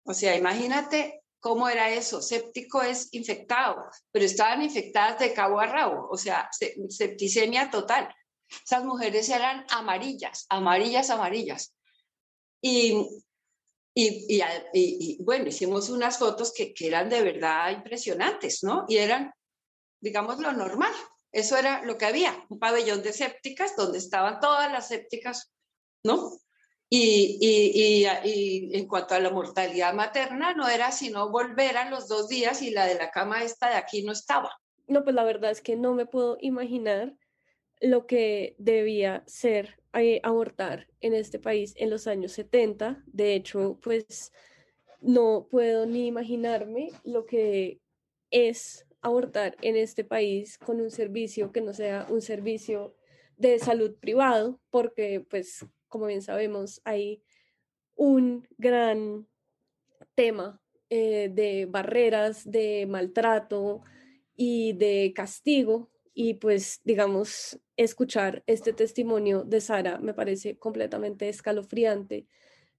O 0.05 0.13
sea, 0.13 0.37
imagínate 0.37 1.23
¿Cómo 1.43 1.69
era 1.69 1.91
eso? 1.91 2.23
Séptico 2.23 2.83
es 2.83 3.13
infectado, 3.13 3.75
pero 4.13 4.25
estaban 4.25 4.63
infectadas 4.63 5.19
de 5.19 5.35
cabo 5.35 5.59
a 5.59 5.67
rabo, 5.67 6.09
o 6.09 6.17
sea, 6.17 6.49
septicemia 6.89 7.69
total. 7.69 8.15
Esas 8.65 8.85
mujeres 8.85 9.29
eran 9.29 9.67
amarillas, 9.71 10.47
amarillas, 10.49 11.11
amarillas. 11.11 11.75
Y, 12.61 13.25
y, 13.95 15.23
bueno, 15.23 15.49
hicimos 15.49 15.91
unas 15.91 16.19
fotos 16.19 16.53
que, 16.55 16.73
que, 16.73 16.87
eran 16.87 17.09
de 17.09 17.23
verdad 17.23 17.71
impresionantes, 17.71 18.63
¿no? 18.63 18.87
Y 18.89 18.97
eran, 18.97 19.33
digamos, 20.01 20.39
lo 20.39 20.53
normal. 20.53 20.93
Eso 21.31 21.57
era 21.57 21.83
lo 21.85 21.97
que 21.97 22.07
había, 22.07 22.47
un 22.51 22.59
pabellón 22.59 23.03
de 23.03 23.13
sépticas 23.13 23.77
donde 23.77 23.99
estaban 23.99 24.41
todas 24.41 24.71
las 24.71 24.89
sépticas, 24.89 25.53
¿no? 26.05 26.33
Y, 26.95 28.05
en 28.75 28.87
cuanto 28.87 29.15
a 29.15 29.21
la 29.21 29.31
mortalidad 29.31 29.95
materna, 29.95 30.53
no 30.53 30.69
era 30.69 30.93
sino 30.93 31.31
volver 31.31 31.79
a 31.79 31.89
los 31.89 32.07
dos 32.07 32.29
días 32.29 32.61
y 32.61 32.71
la 32.71 32.87
de 32.87 32.97
la 32.97 33.11
cama 33.11 33.43
esta 33.43 33.71
de 33.71 33.77
aquí 33.77 34.03
no 34.03 34.13
estaba. 34.13 34.55
No, 34.89 35.03
pues 35.03 35.17
la 35.17 35.25
verdad 35.25 35.51
es 35.51 35.63
que 35.63 35.75
no 35.75 35.95
me 35.95 36.05
puedo 36.05 36.37
imaginar 36.41 37.17
lo 37.81 38.07
que 38.07 38.57
debía 38.59 39.25
ser 39.27 39.82
eh, 39.95 40.21
abortar 40.23 40.89
en 41.01 41.15
este 41.15 41.39
país 41.39 41.75
en 41.77 41.91
los 41.91 42.07
años 42.07 42.33
70. 42.33 43.03
De 43.07 43.35
hecho, 43.35 43.79
pues 43.83 44.33
no 45.01 45.49
puedo 45.51 45.87
ni 45.87 46.07
imaginarme 46.07 46.91
lo 47.05 47.27
que 47.27 47.81
es 48.31 48.87
abortar 49.01 49.57
en 49.63 49.77
este 49.77 50.05
país 50.05 50.59
con 50.59 50.81
un 50.81 50.91
servicio 50.91 51.53
que 51.53 51.61
no 51.61 51.75
sea 51.75 52.07
un 52.09 52.23
servicio 52.23 52.95
de 53.37 53.59
salud 53.59 53.97
privado, 53.99 54.61
porque 54.71 55.21
pues 55.29 55.67
como 55.93 56.07
bien 56.07 56.23
sabemos, 56.23 56.81
hay 56.85 57.23
un 57.95 58.49
gran 58.57 59.29
tema 60.15 60.59
eh, 60.89 61.31
de 61.31 61.67
barreras, 61.67 62.51
de 62.51 62.87
maltrato 62.89 63.83
y 64.35 64.73
de 64.73 65.13
castigo. 65.15 65.92
Y 66.15 66.35
pues, 66.35 66.81
digamos, 66.85 67.59
escuchar 67.77 68.43
este 68.47 68.73
testimonio 68.73 69.45
de 69.45 69.61
Sara 69.61 69.99
me 69.99 70.15
parece 70.15 70.59
completamente 70.59 71.29
escalofriante. 71.29 72.27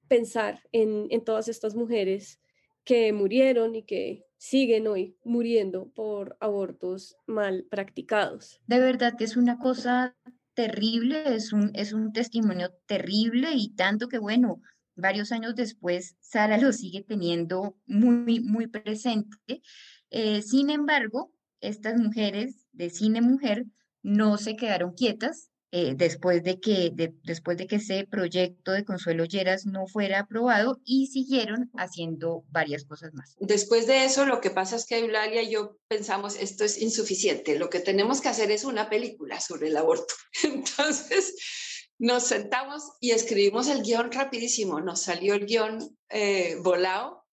Pensar 0.07 0.61
en, 0.71 1.07
en 1.09 1.23
todas 1.23 1.47
estas 1.47 1.75
mujeres 1.75 2.39
que 2.83 3.13
murieron 3.13 3.75
y 3.75 3.83
que 3.83 4.25
siguen 4.37 4.87
hoy 4.87 5.15
muriendo 5.23 5.89
por 5.95 6.35
abortos 6.39 7.15
mal 7.25 7.65
practicados. 7.69 8.59
De 8.67 8.79
verdad 8.79 9.13
que 9.17 9.23
es 9.23 9.37
una 9.37 9.57
cosa 9.57 10.17
terrible, 10.53 11.33
es 11.33 11.53
un, 11.53 11.71
es 11.73 11.93
un 11.93 12.11
testimonio 12.13 12.71
terrible 12.85 13.51
y 13.53 13.69
tanto 13.69 14.09
que, 14.09 14.19
bueno, 14.19 14.61
varios 14.95 15.31
años 15.31 15.55
después 15.55 16.17
Sara 16.19 16.57
lo 16.57 16.71
sigue 16.73 17.03
teniendo 17.03 17.77
muy, 17.85 18.39
muy 18.41 18.67
presente. 18.67 19.61
Eh, 20.09 20.41
sin 20.41 20.69
embargo, 20.69 21.31
estas 21.63 21.97
mujeres 21.97 22.67
de 22.73 22.89
cine 22.89 23.21
mujer 23.21 23.65
no 24.01 24.37
se 24.37 24.55
quedaron 24.55 24.93
quietas, 24.93 25.49
eh, 25.75 25.95
después, 25.95 26.43
de 26.43 26.59
que, 26.59 26.91
después 27.23 27.57
de 27.57 27.65
que 27.65 27.77
ese 27.77 28.05
proyecto 28.05 28.73
de 28.73 28.85
Consuelo 28.85 29.25
Lleras 29.25 29.65
no 29.65 29.87
fuera 29.87 30.19
aprobado 30.19 30.79
y 30.85 31.07
siguieron 31.07 31.71
haciendo 31.75 32.43
varias 32.51 32.85
cosas 32.85 33.11
más. 33.15 33.35
Después 33.39 33.87
de 33.87 34.05
eso, 34.05 34.27
lo 34.27 34.39
que 34.39 34.51
pasa 34.51 34.75
es 34.75 34.85
que 34.85 34.99
Eulalia 34.99 35.41
y 35.41 35.49
yo 35.49 35.77
pensamos, 35.87 36.35
esto 36.35 36.63
es 36.63 36.79
insuficiente, 36.79 37.57
lo 37.57 37.71
que 37.71 37.79
tenemos 37.79 38.21
que 38.21 38.29
hacer 38.29 38.51
es 38.51 38.65
una 38.65 38.87
película 38.87 39.39
sobre 39.39 39.69
el 39.69 39.77
aborto. 39.77 40.13
Entonces, 40.43 41.33
nos 41.97 42.21
sentamos 42.21 42.83
y 42.99 43.09
escribimos 43.09 43.67
el 43.67 43.81
guion 43.81 44.11
rapidísimo, 44.11 44.79
nos 44.79 45.01
salió 45.01 45.33
el 45.33 45.47
guion 45.47 45.97
eh, 46.09 46.55
volado, 46.61 47.25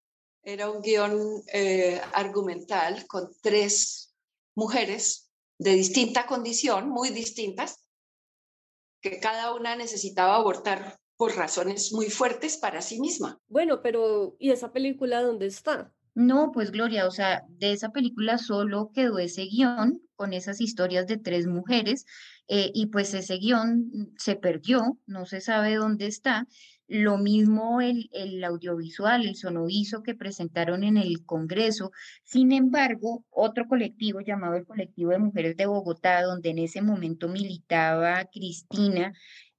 era 0.43 0.71
un 0.71 0.81
guion 0.81 1.43
eh, 1.53 2.01
argumental 2.15 3.07
con 3.07 3.31
tres 3.43 4.10
mujeres 4.61 5.33
de 5.59 5.73
distinta 5.73 6.27
condición, 6.27 6.91
muy 6.91 7.09
distintas, 7.09 7.87
que 9.01 9.19
cada 9.19 9.55
una 9.55 9.75
necesitaba 9.75 10.37
abortar 10.37 11.01
por 11.17 11.35
razones 11.35 11.93
muy 11.93 12.11
fuertes 12.11 12.59
para 12.59 12.83
sí 12.83 13.01
misma. 13.01 13.39
Bueno, 13.49 13.81
pero 13.83 14.37
¿y 14.39 14.51
esa 14.51 14.71
película 14.71 15.23
dónde 15.23 15.47
está? 15.47 15.93
No, 16.15 16.51
pues 16.53 16.71
Gloria, 16.73 17.07
o 17.07 17.11
sea, 17.11 17.45
de 17.49 17.73
esa 17.73 17.91
película 17.91 18.37
solo 18.37 18.91
quedó 18.95 19.19
ese 19.19 19.45
guion 19.47 20.03
con 20.15 20.35
esas 20.35 20.61
historias 20.61 21.07
de 21.07 21.17
tres 21.17 21.47
mujeres 21.47 22.05
eh, 22.49 22.71
y 22.75 22.87
pues 22.87 23.15
ese 23.15 23.37
guion 23.39 24.13
se 24.19 24.37
perdió, 24.37 24.99
no 25.07 25.25
se 25.25 25.41
sabe 25.41 25.77
dónde 25.77 26.07
está. 26.07 26.47
Lo 26.93 27.19
mismo 27.19 27.81
el, 27.81 28.11
el 28.13 28.43
audiovisual, 28.43 29.25
el 29.25 29.37
sonoviso 29.37 30.03
que 30.03 30.17
presentaron 30.17 30.83
en 30.83 30.97
el 30.97 31.25
Congreso. 31.25 31.93
Sin 32.25 32.51
embargo, 32.51 33.25
otro 33.31 33.69
colectivo 33.69 34.21
llamado 34.21 34.57
el 34.57 34.67
Colectivo 34.67 35.13
de 35.13 35.21
Mujeres 35.21 35.57
de 35.57 35.67
Bogotá, 35.67 36.21
donde 36.23 36.51
en 36.51 36.59
ese 36.59 36.83
momento 36.83 37.29
militaba 37.29 38.25
Cristina 38.25 39.13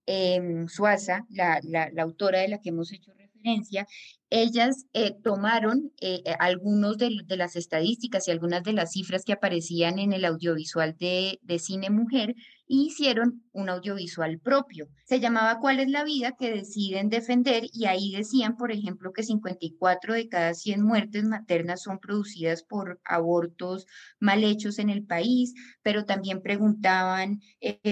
eh, 0.06 0.66
Suaza, 0.68 1.26
la, 1.30 1.62
la, 1.64 1.90
la 1.94 2.04
autora 2.04 2.40
de 2.40 2.50
la 2.50 2.60
que 2.60 2.68
hemos 2.68 2.92
hecho 2.92 3.14
referencia, 3.14 3.88
ellas 4.32 4.86
eh, 4.94 5.14
tomaron 5.22 5.92
eh, 6.00 6.22
eh, 6.26 6.36
algunos 6.40 6.98
de, 6.98 7.12
las 7.28 7.58
estadísticas 7.58 8.28
y 8.28 8.32
algunas 8.32 8.64
de 8.64 8.72
las 8.72 8.94
cifras 8.94 9.26
que 9.26 9.34
aparecían 9.34 10.00
en 10.00 10.14
el 10.14 10.24
audiovisual 10.24 10.96
de, 10.98 11.38
Cine 11.60 11.90
Mujer 11.90 12.34
y 12.66 12.86
hicieron 12.86 13.44
un 13.52 13.68
audiovisual 13.68 14.40
propio. 14.40 14.88
Se 15.04 15.20
llamaba 15.20 15.60
¿Cuál 15.60 15.82
es 15.82 15.90
la 15.90 16.06
vida? 16.06 16.38
que 16.40 16.50
deciden 16.50 17.10
defender 17.10 17.66
y 17.74 17.86
ahí 17.86 18.14
decían, 18.14 18.56
por 18.56 18.72
ejemplo, 18.72 19.12
que 19.12 19.24
54 19.24 20.14
de 20.14 20.30
cada 20.30 20.54
100 20.54 20.82
muertes 20.82 21.26
maternas 21.26 21.84
son 21.84 22.00
producidas 22.00 22.64
por 22.64 23.02
abortos 23.04 23.86
mal 24.22 24.46
hechos 24.46 24.80
en 24.80 24.90
el 24.90 25.04
país, 25.04 25.54
pero 25.82 26.06
también 26.06 26.42
preguntaban, 26.42 27.42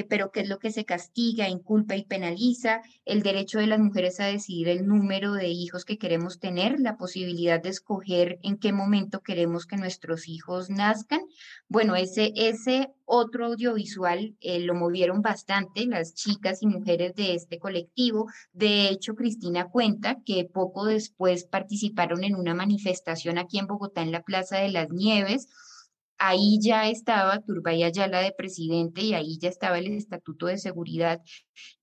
¿pero 0.08 0.32
qué 0.32 0.39
es 0.39 0.47
lo 0.47 0.60
que 0.60 0.71
se 0.71 0.86
castiga, 0.86 1.49
inculpa 1.49 1.97
y 1.97 2.06
penaliza? 2.06 2.82
El 3.04 3.21
derecho 3.21 3.60
de 3.60 3.67
las 3.67 3.80
mujeres 3.80 4.21
a 4.21 4.28
decidir 4.28 4.69
el 4.69 4.88
número 4.88 5.34
de 5.34 5.49
hijos 5.49 5.84
que 5.84 5.97
queremos 5.97 6.29
tener, 6.38 6.80
la 6.80 6.98
posibilidad 6.98 7.60
de 7.60 7.70
escoger 7.70 8.38
en 8.44 8.58
qué 8.58 8.72
momento 8.72 9.22
queremos 9.22 9.65
que 9.65 9.78
nuestros 9.78 10.28
hijos 10.28 10.70
nazcan. 10.70 11.22
Bueno, 11.68 11.96
ese, 11.96 12.32
ese 12.36 12.92
otro 13.06 13.48
audiovisual 13.48 14.36
eh, 14.42 14.60
lo 14.60 14.76
movieron 14.76 15.24
bastante 15.24 15.88
las 15.88 16.13
chicas 16.13 16.62
y 16.62 16.68
mujeres 16.68 17.15
de 17.15 17.34
este 17.34 17.58
colectivo. 17.58 18.28
De 18.54 18.89
hecho, 18.89 19.15
Cristina 19.15 19.70
cuenta 19.70 20.18
que 20.24 20.46
poco 20.46 20.86
después 20.86 21.46
participaron 21.46 22.24
en 22.24 22.36
una 22.36 22.54
manifestación 22.54 23.39
aquí 23.39 23.58
en 23.58 23.65
Bogotá 23.65 24.04
en 24.04 24.12
la 24.12 24.22
Plaza 24.22 24.58
de 24.58 24.70
las 24.70 24.92
Nieves. 24.92 25.48
Ahí 26.20 26.60
ya 26.62 26.89
estaba 26.89 27.39
Turbay 27.39 27.84
Ayala 27.84 28.20
de 28.20 28.34
presidente 28.34 29.02
y 29.02 29.13
ahí 29.13 29.39
ya 29.39 29.48
estaba 29.48 29.80
el 29.80 29.88
Estatuto 29.88 30.48
de 30.48 30.58
Seguridad 30.58 31.22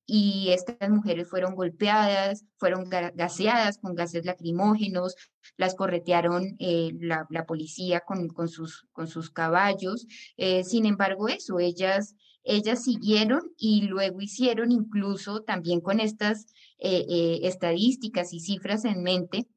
y 0.07 0.51
estas 0.51 0.89
mujeres 0.89 1.29
fueron 1.29 1.57
golpeadas, 1.57 2.45
fueron 2.59 2.89
gaseadas 2.89 3.79
con 3.79 3.97
gases 3.97 4.25
lacrimógenos, 4.25 5.17
las 5.57 5.75
corretearon 5.75 6.57
eh, 6.61 6.93
la, 7.01 7.27
policía 7.47 8.01
con, 8.01 8.29
con, 8.29 8.49
sus, 8.49 8.87
con 8.93 9.09
sus 9.09 9.31
caballos. 9.31 10.07
Eh, 10.37 10.63
sin 10.63 10.87
embargo, 10.87 11.29
eso, 11.29 11.59
ellas, 11.59 12.15
ellas 12.45 12.85
siguieron 12.85 13.41
y 13.59 13.83
luego 13.83 14.21
hicieron 14.21 14.71
incluso 14.71 15.43
también 15.43 15.81
con 15.81 15.99
estas 15.99 16.47
eh, 16.79 17.41
estadísticas 17.43 18.33
y 18.33 18.39
cifras 18.41 18.85
en 18.85 19.03
mente, 19.03 19.49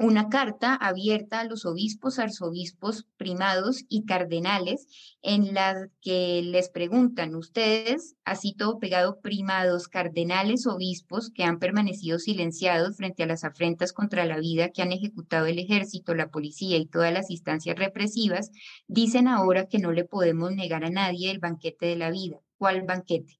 una 0.00 0.30
carta 0.30 0.74
abierta 0.74 1.40
a 1.40 1.44
los 1.44 1.66
obispos, 1.66 2.18
arzobispos, 2.18 3.06
primados 3.18 3.84
y 3.90 4.06
cardenales 4.06 4.86
en 5.20 5.52
la 5.52 5.88
que 6.00 6.40
les 6.42 6.70
preguntan 6.70 7.34
ustedes, 7.34 8.16
así 8.24 8.54
todo 8.54 8.78
pegado, 8.78 9.20
primados, 9.20 9.88
cardenales, 9.88 10.66
obispos 10.66 11.30
que 11.30 11.44
han 11.44 11.58
permanecido 11.58 12.18
silenciados 12.18 12.96
frente 12.96 13.24
a 13.24 13.26
las 13.26 13.44
afrentas 13.44 13.92
contra 13.92 14.24
la 14.24 14.38
vida 14.38 14.70
que 14.70 14.80
han 14.80 14.92
ejecutado 14.92 15.44
el 15.44 15.58
ejército, 15.58 16.14
la 16.14 16.30
policía 16.30 16.78
y 16.78 16.86
todas 16.86 17.12
las 17.12 17.30
instancias 17.30 17.76
represivas, 17.76 18.50
dicen 18.88 19.28
ahora 19.28 19.66
que 19.66 19.80
no 19.80 19.92
le 19.92 20.04
podemos 20.04 20.50
negar 20.52 20.82
a 20.82 20.90
nadie 20.90 21.30
el 21.30 21.40
banquete 21.40 21.84
de 21.84 21.96
la 21.96 22.10
vida. 22.10 22.38
¿Cuál 22.56 22.82
banquete? 22.82 23.38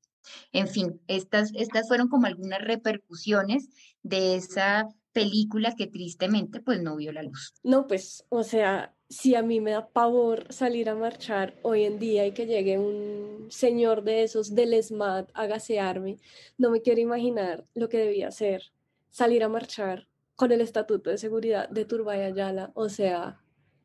En 0.53 0.69
fin, 0.69 1.01
estas, 1.07 1.53
estas 1.55 1.89
fueron 1.89 2.09
como 2.09 2.27
algunas 2.27 2.61
repercusiones 2.61 3.71
de 4.03 4.37
esa 4.37 4.87
película 5.13 5.75
que 5.77 5.87
tristemente 5.87 6.61
pues 6.61 6.81
no 6.81 6.97
vio 6.97 7.13
la 7.13 7.23
luz. 7.23 7.55
No, 7.63 7.87
pues, 7.87 8.25
o 8.29 8.43
sea, 8.43 8.95
si 9.09 9.35
a 9.35 9.43
mí 9.43 9.61
me 9.61 9.73
da 9.73 9.89
pavor 9.89 10.47
salir 10.53 10.89
a 10.89 10.95
marchar 10.95 11.59
hoy 11.63 11.85
en 11.85 11.99
día 11.99 12.27
y 12.27 12.33
que 12.33 12.47
llegue 12.47 12.79
un 12.79 13.49
señor 13.51 14.05
de 14.05 14.23
esos 14.23 14.55
del 14.55 14.81
SMAT 14.81 15.31
a 15.35 15.47
gasearme, 15.47 16.19
no 16.59 16.71
me 16.71 16.81
quiero 16.81 17.01
imaginar 17.01 17.65
lo 17.75 17.89
que 17.89 17.99
debía 17.99 18.31
ser 18.31 18.73
salir 19.11 19.43
a 19.43 19.49
marchar 19.49 20.07
con 20.37 20.53
el 20.53 20.61
Estatuto 20.61 21.11
de 21.11 21.19
Seguridad 21.19 21.69
de 21.69 21.85
Turbay 21.85 22.23
Ayala, 22.23 22.71
o 22.75 22.89
sea, 22.89 23.41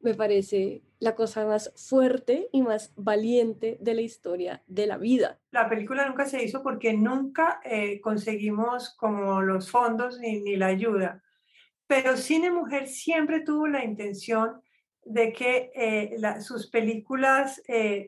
me 0.05 0.13
parece 0.13 0.83
la 0.99 1.15
cosa 1.15 1.45
más 1.45 1.73
fuerte 1.75 2.47
y 2.51 2.61
más 2.61 2.93
valiente 2.95 3.77
de 3.81 3.95
la 3.95 4.01
historia 4.01 4.63
de 4.67 4.85
la 4.85 4.97
vida. 4.97 5.39
La 5.49 5.67
película 5.67 6.07
nunca 6.07 6.25
se 6.25 6.43
hizo 6.43 6.61
porque 6.61 6.93
nunca 6.93 7.59
eh, 7.65 7.99
conseguimos 8.01 8.95
como 8.97 9.41
los 9.41 9.71
fondos 9.71 10.19
ni, 10.19 10.41
ni, 10.41 10.57
la 10.57 10.67
ayuda, 10.67 11.23
pero 11.87 12.17
Cine 12.17 12.51
Mujer 12.51 12.87
siempre 12.87 13.39
tuvo 13.39 13.67
la 13.67 13.83
intención 13.83 14.61
de 15.03 15.33
que 15.33 15.71
eh, 15.75 16.17
sus 16.39 16.69
películas 16.69 17.61
eh, 17.67 18.07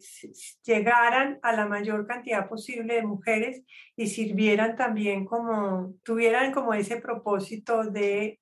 llegaran 0.63 1.39
a 1.41 1.53
la 1.53 1.65
mayor 1.65 2.05
cantidad 2.05 2.47
posible 2.47 2.95
de 2.95 3.03
mujeres 3.03 3.63
y 3.95 4.05
sirvieran 4.07 4.75
también 4.75 5.25
como, 5.25 5.95
tuvieran 6.03 6.51
como 6.51 6.75
ese 6.75 6.97
propósito 6.97 7.83
de 7.83 8.39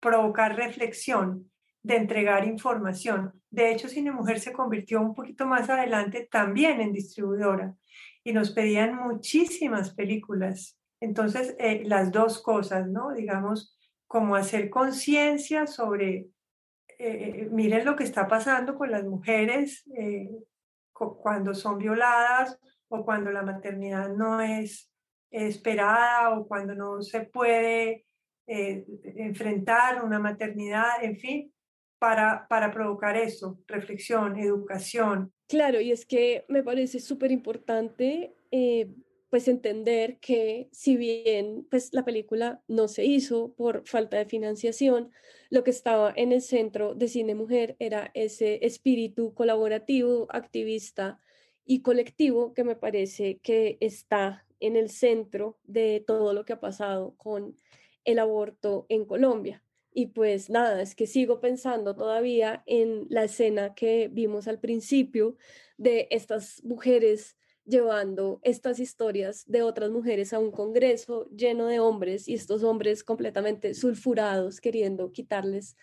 provocar 0.00 0.56
reflexión 0.56 1.50
de 1.84 1.96
entregar 1.96 2.48
información. 2.48 3.32
De 3.50 3.70
hecho, 3.70 3.88
Cine 3.88 4.10
Mujer 4.10 4.40
se 4.40 4.52
convirtió 4.52 5.00
un 5.00 5.14
poquito 5.14 5.46
más 5.46 5.70
adelante 5.70 6.26
también 6.28 6.80
en 6.80 6.92
distribuidora 6.92 7.74
y 8.24 8.32
nos 8.32 8.50
pedían 8.50 8.96
muchísimas 8.96 9.94
películas. 9.94 10.76
Entonces, 11.00 11.54
eh, 11.58 11.82
las 11.84 12.10
dos 12.10 12.42
cosas, 12.42 12.88
¿no? 12.88 13.12
Digamos, 13.12 13.78
como 14.06 14.34
hacer 14.34 14.70
conciencia 14.70 15.66
sobre, 15.66 16.28
eh, 16.98 17.48
miren 17.52 17.84
lo 17.84 17.96
que 17.96 18.04
está 18.04 18.26
pasando 18.26 18.76
con 18.76 18.90
las 18.90 19.04
mujeres 19.04 19.84
eh, 19.96 20.30
cuando 20.92 21.54
son 21.54 21.78
violadas 21.78 22.58
o 22.88 23.04
cuando 23.04 23.30
la 23.30 23.42
maternidad 23.42 24.08
no 24.08 24.40
es 24.40 24.90
esperada 25.30 26.30
o 26.30 26.46
cuando 26.46 26.74
no 26.74 27.02
se 27.02 27.22
puede 27.22 28.06
eh, 28.46 28.84
enfrentar 29.16 30.04
una 30.04 30.18
maternidad, 30.18 31.02
en 31.02 31.16
fin, 31.16 31.53
para, 32.04 32.46
para 32.48 32.70
provocar 32.70 33.16
eso, 33.16 33.58
reflexión, 33.66 34.38
educación. 34.38 35.32
Claro, 35.48 35.80
y 35.80 35.90
es 35.90 36.04
que 36.04 36.44
me 36.48 36.62
parece 36.62 37.00
súper 37.00 37.32
importante 37.32 38.34
eh, 38.50 38.90
pues 39.30 39.48
entender 39.48 40.18
que 40.18 40.68
si 40.70 40.98
bien 40.98 41.66
pues 41.70 41.94
la 41.94 42.04
película 42.04 42.62
no 42.68 42.88
se 42.88 43.06
hizo 43.06 43.54
por 43.54 43.88
falta 43.88 44.18
de 44.18 44.26
financiación, 44.26 45.12
lo 45.48 45.64
que 45.64 45.70
estaba 45.70 46.12
en 46.14 46.32
el 46.32 46.42
centro 46.42 46.94
de 46.94 47.08
Cine 47.08 47.34
Mujer 47.34 47.74
era 47.78 48.10
ese 48.12 48.58
espíritu 48.66 49.32
colaborativo, 49.32 50.26
activista 50.28 51.20
y 51.64 51.80
colectivo 51.80 52.52
que 52.52 52.64
me 52.64 52.76
parece 52.76 53.38
que 53.38 53.78
está 53.80 54.44
en 54.60 54.76
el 54.76 54.90
centro 54.90 55.58
de 55.62 56.04
todo 56.06 56.34
lo 56.34 56.44
que 56.44 56.52
ha 56.52 56.60
pasado 56.60 57.14
con 57.16 57.56
el 58.04 58.18
aborto 58.18 58.84
en 58.90 59.06
Colombia. 59.06 59.63
Y 59.96 60.06
pues 60.06 60.50
nada, 60.50 60.82
es 60.82 60.96
que 60.96 61.06
sigo 61.06 61.40
pensando 61.40 61.94
todavía 61.94 62.64
en 62.66 63.06
la 63.08 63.24
escena 63.24 63.74
que 63.74 64.08
vimos 64.12 64.48
al 64.48 64.58
principio 64.58 65.36
de 65.78 66.08
estas 66.10 66.62
mujeres 66.64 67.36
llevando 67.64 68.40
estas 68.42 68.80
historias 68.80 69.44
de 69.46 69.62
otras 69.62 69.90
mujeres 69.90 70.32
a 70.32 70.40
un 70.40 70.50
congreso 70.50 71.30
lleno 71.30 71.66
de 71.68 71.78
hombres 71.78 72.28
y 72.28 72.34
estos 72.34 72.64
hombres 72.64 73.04
completamente 73.04 73.72
sulfurados 73.72 74.60
queriendo 74.60 75.12
quitarles 75.12 75.76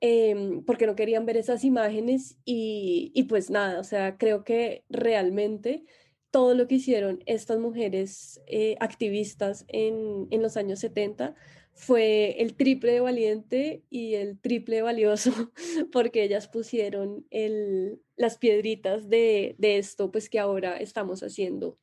eh, 0.00 0.60
porque 0.66 0.86
no 0.86 0.96
querían 0.96 1.24
ver 1.24 1.38
esas 1.38 1.64
imágenes 1.64 2.36
y, 2.44 3.12
y 3.14 3.22
pues 3.24 3.48
nada, 3.48 3.80
o 3.80 3.84
sea, 3.84 4.18
creo 4.18 4.44
que 4.44 4.84
realmente 4.90 5.84
todo 6.30 6.54
lo 6.54 6.66
que 6.66 6.74
hicieron 6.74 7.22
estas 7.24 7.58
mujeres 7.58 8.42
eh, 8.46 8.76
activistas 8.80 9.64
en, 9.68 10.26
en 10.30 10.42
los 10.42 10.58
años 10.58 10.80
70 10.80 11.34
fue 11.76 12.42
el 12.42 12.54
triple 12.54 12.92
de 12.92 13.00
valiente 13.00 13.84
y 13.90 14.14
el 14.14 14.40
triple 14.40 14.76
de 14.76 14.82
valioso, 14.82 15.30
porque 15.92 16.24
ellas 16.24 16.48
pusieron 16.48 17.26
el, 17.30 18.00
las 18.16 18.38
piedritas 18.38 19.08
de, 19.08 19.54
de 19.58 19.78
esto, 19.78 20.10
pues 20.10 20.28
que 20.30 20.40
ahora 20.40 20.78
estamos 20.78 21.22
haciendo 21.22 21.78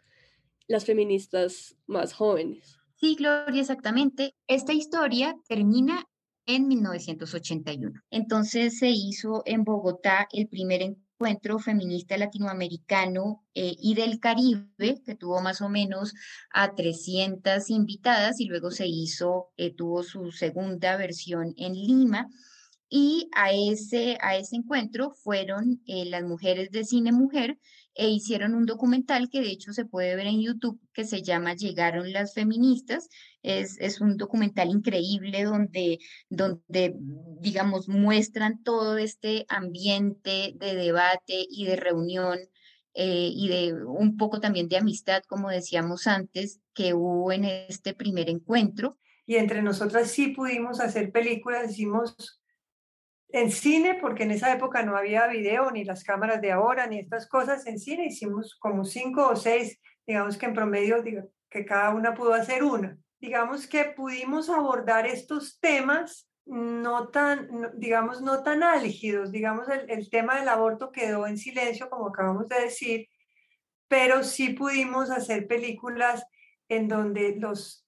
las 0.67 0.85
feministas 0.85 1.77
más 1.85 2.13
jóvenes. 2.13 2.77
Sí, 2.95 3.15
Gloria, 3.15 3.61
exactamente. 3.61 4.33
Esta 4.47 4.73
historia 4.73 5.35
termina 5.47 6.05
en 6.47 6.67
1981. 6.67 8.01
Entonces 8.09 8.79
se 8.79 8.89
hizo 8.89 9.43
en 9.45 9.63
Bogotá 9.63 10.27
el 10.31 10.47
primer 10.47 10.81
encuentro 10.81 11.12
feminista 11.59 12.17
latinoamericano 12.17 13.43
eh, 13.53 13.75
y 13.79 13.95
del 13.95 14.19
Caribe, 14.19 15.01
que 15.05 15.15
tuvo 15.15 15.41
más 15.41 15.61
o 15.61 15.69
menos 15.69 16.13
a 16.51 16.75
300 16.75 17.69
invitadas 17.69 18.39
y 18.39 18.45
luego 18.45 18.71
se 18.71 18.87
hizo, 18.87 19.51
eh, 19.57 19.73
tuvo 19.73 20.03
su 20.03 20.31
segunda 20.31 20.97
versión 20.97 21.53
en 21.57 21.73
Lima. 21.73 22.27
Y 22.89 23.29
a 23.35 23.51
ese, 23.51 24.17
a 24.21 24.35
ese 24.35 24.55
encuentro 24.57 25.15
fueron 25.23 25.81
eh, 25.87 26.05
las 26.05 26.23
mujeres 26.23 26.69
de 26.71 26.83
Cine 26.83 27.11
Mujer 27.11 27.57
e 27.95 28.09
hicieron 28.09 28.55
un 28.55 28.65
documental 28.65 29.29
que 29.29 29.41
de 29.41 29.49
hecho 29.51 29.73
se 29.73 29.85
puede 29.85 30.15
ver 30.15 30.27
en 30.27 30.41
YouTube 30.41 30.79
que 30.93 31.05
se 31.05 31.21
llama 31.21 31.53
Llegaron 31.53 32.11
las 32.11 32.33
feministas. 32.33 33.09
Es, 33.43 33.79
es 33.79 34.01
un 34.01 34.17
documental 34.17 34.69
increíble 34.69 35.43
donde, 35.43 35.99
donde, 36.29 36.95
digamos, 37.39 37.87
muestran 37.87 38.63
todo 38.63 38.97
este 38.97 39.45
ambiente 39.49 40.53
de 40.55 40.75
debate 40.75 41.45
y 41.49 41.65
de 41.65 41.75
reunión 41.75 42.39
eh, 42.95 43.31
y 43.33 43.47
de 43.47 43.73
un 43.85 44.17
poco 44.17 44.39
también 44.39 44.67
de 44.67 44.77
amistad, 44.77 45.23
como 45.27 45.49
decíamos 45.49 46.05
antes, 46.05 46.61
que 46.73 46.93
hubo 46.93 47.31
en 47.31 47.45
este 47.45 47.93
primer 47.93 48.29
encuentro. 48.29 48.97
Y 49.25 49.35
entre 49.35 49.61
nosotras 49.61 50.11
sí 50.11 50.29
pudimos 50.29 50.79
hacer 50.79 51.11
películas, 51.11 51.71
hicimos 51.71 52.42
en 53.33 53.51
cine, 53.51 53.95
porque 53.99 54.23
en 54.23 54.31
esa 54.31 54.53
época 54.53 54.83
no 54.83 54.95
había 54.95 55.25
video, 55.25 55.71
ni 55.71 55.83
las 55.83 56.03
cámaras 56.03 56.39
de 56.39 56.51
ahora, 56.51 56.85
ni 56.85 56.99
estas 56.99 57.27
cosas. 57.27 57.65
En 57.65 57.79
cine 57.79 58.05
hicimos 58.05 58.55
como 58.59 58.85
cinco 58.85 59.27
o 59.27 59.35
seis, 59.35 59.81
digamos 60.05 60.37
que 60.37 60.45
en 60.45 60.53
promedio, 60.53 61.03
que 61.49 61.65
cada 61.65 61.89
una 61.89 62.13
pudo 62.13 62.35
hacer 62.35 62.63
una. 62.63 62.95
Digamos 63.19 63.65
que 63.65 63.85
pudimos 63.85 64.49
abordar 64.49 65.07
estos 65.07 65.59
temas 65.59 66.29
no 66.45 67.07
tan, 67.07 67.71
digamos, 67.75 68.21
no 68.21 68.43
tan 68.43 68.61
álgidos. 68.61 69.31
Digamos, 69.31 69.67
el, 69.67 69.89
el 69.89 70.09
tema 70.11 70.37
del 70.37 70.47
aborto 70.47 70.91
quedó 70.91 71.25
en 71.25 71.37
silencio, 71.37 71.89
como 71.89 72.09
acabamos 72.09 72.47
de 72.49 72.61
decir, 72.61 73.07
pero 73.87 74.23
sí 74.23 74.49
pudimos 74.49 75.09
hacer 75.09 75.47
películas 75.47 76.23
en 76.69 76.87
donde 76.87 77.35
los 77.39 77.82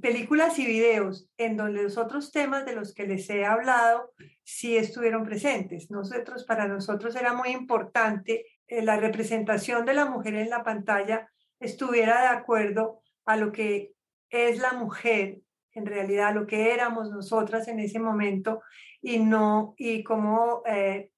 películas 0.00 0.58
y 0.58 0.66
videos 0.66 1.28
en 1.36 1.56
donde 1.56 1.82
los 1.82 1.96
otros 1.96 2.32
temas 2.32 2.64
de 2.64 2.74
los 2.74 2.94
que 2.94 3.06
les 3.06 3.28
he 3.30 3.44
hablado 3.44 4.12
sí 4.44 4.76
estuvieron 4.76 5.24
presentes. 5.24 5.90
Nosotros, 5.90 6.44
para 6.44 6.66
nosotros 6.68 7.14
era 7.16 7.32
muy 7.32 7.50
importante 7.50 8.46
eh, 8.66 8.82
la 8.82 8.96
representación 8.96 9.84
de 9.84 9.94
la 9.94 10.06
mujer 10.06 10.34
en 10.34 10.50
la 10.50 10.64
pantalla 10.64 11.28
estuviera 11.60 12.22
de 12.22 12.28
acuerdo 12.28 13.02
a 13.24 13.36
lo 13.36 13.52
que 13.52 13.92
es 14.30 14.58
la 14.58 14.72
mujer, 14.72 15.40
en 15.74 15.86
realidad 15.86 16.34
lo 16.34 16.46
que 16.46 16.72
éramos 16.72 17.10
nosotras 17.10 17.68
en 17.68 17.78
ese 17.78 17.98
momento 17.98 18.62
y 19.00 19.18
no, 19.18 19.74
y 19.76 20.02
cómo 20.02 20.62
eh, 20.66 21.10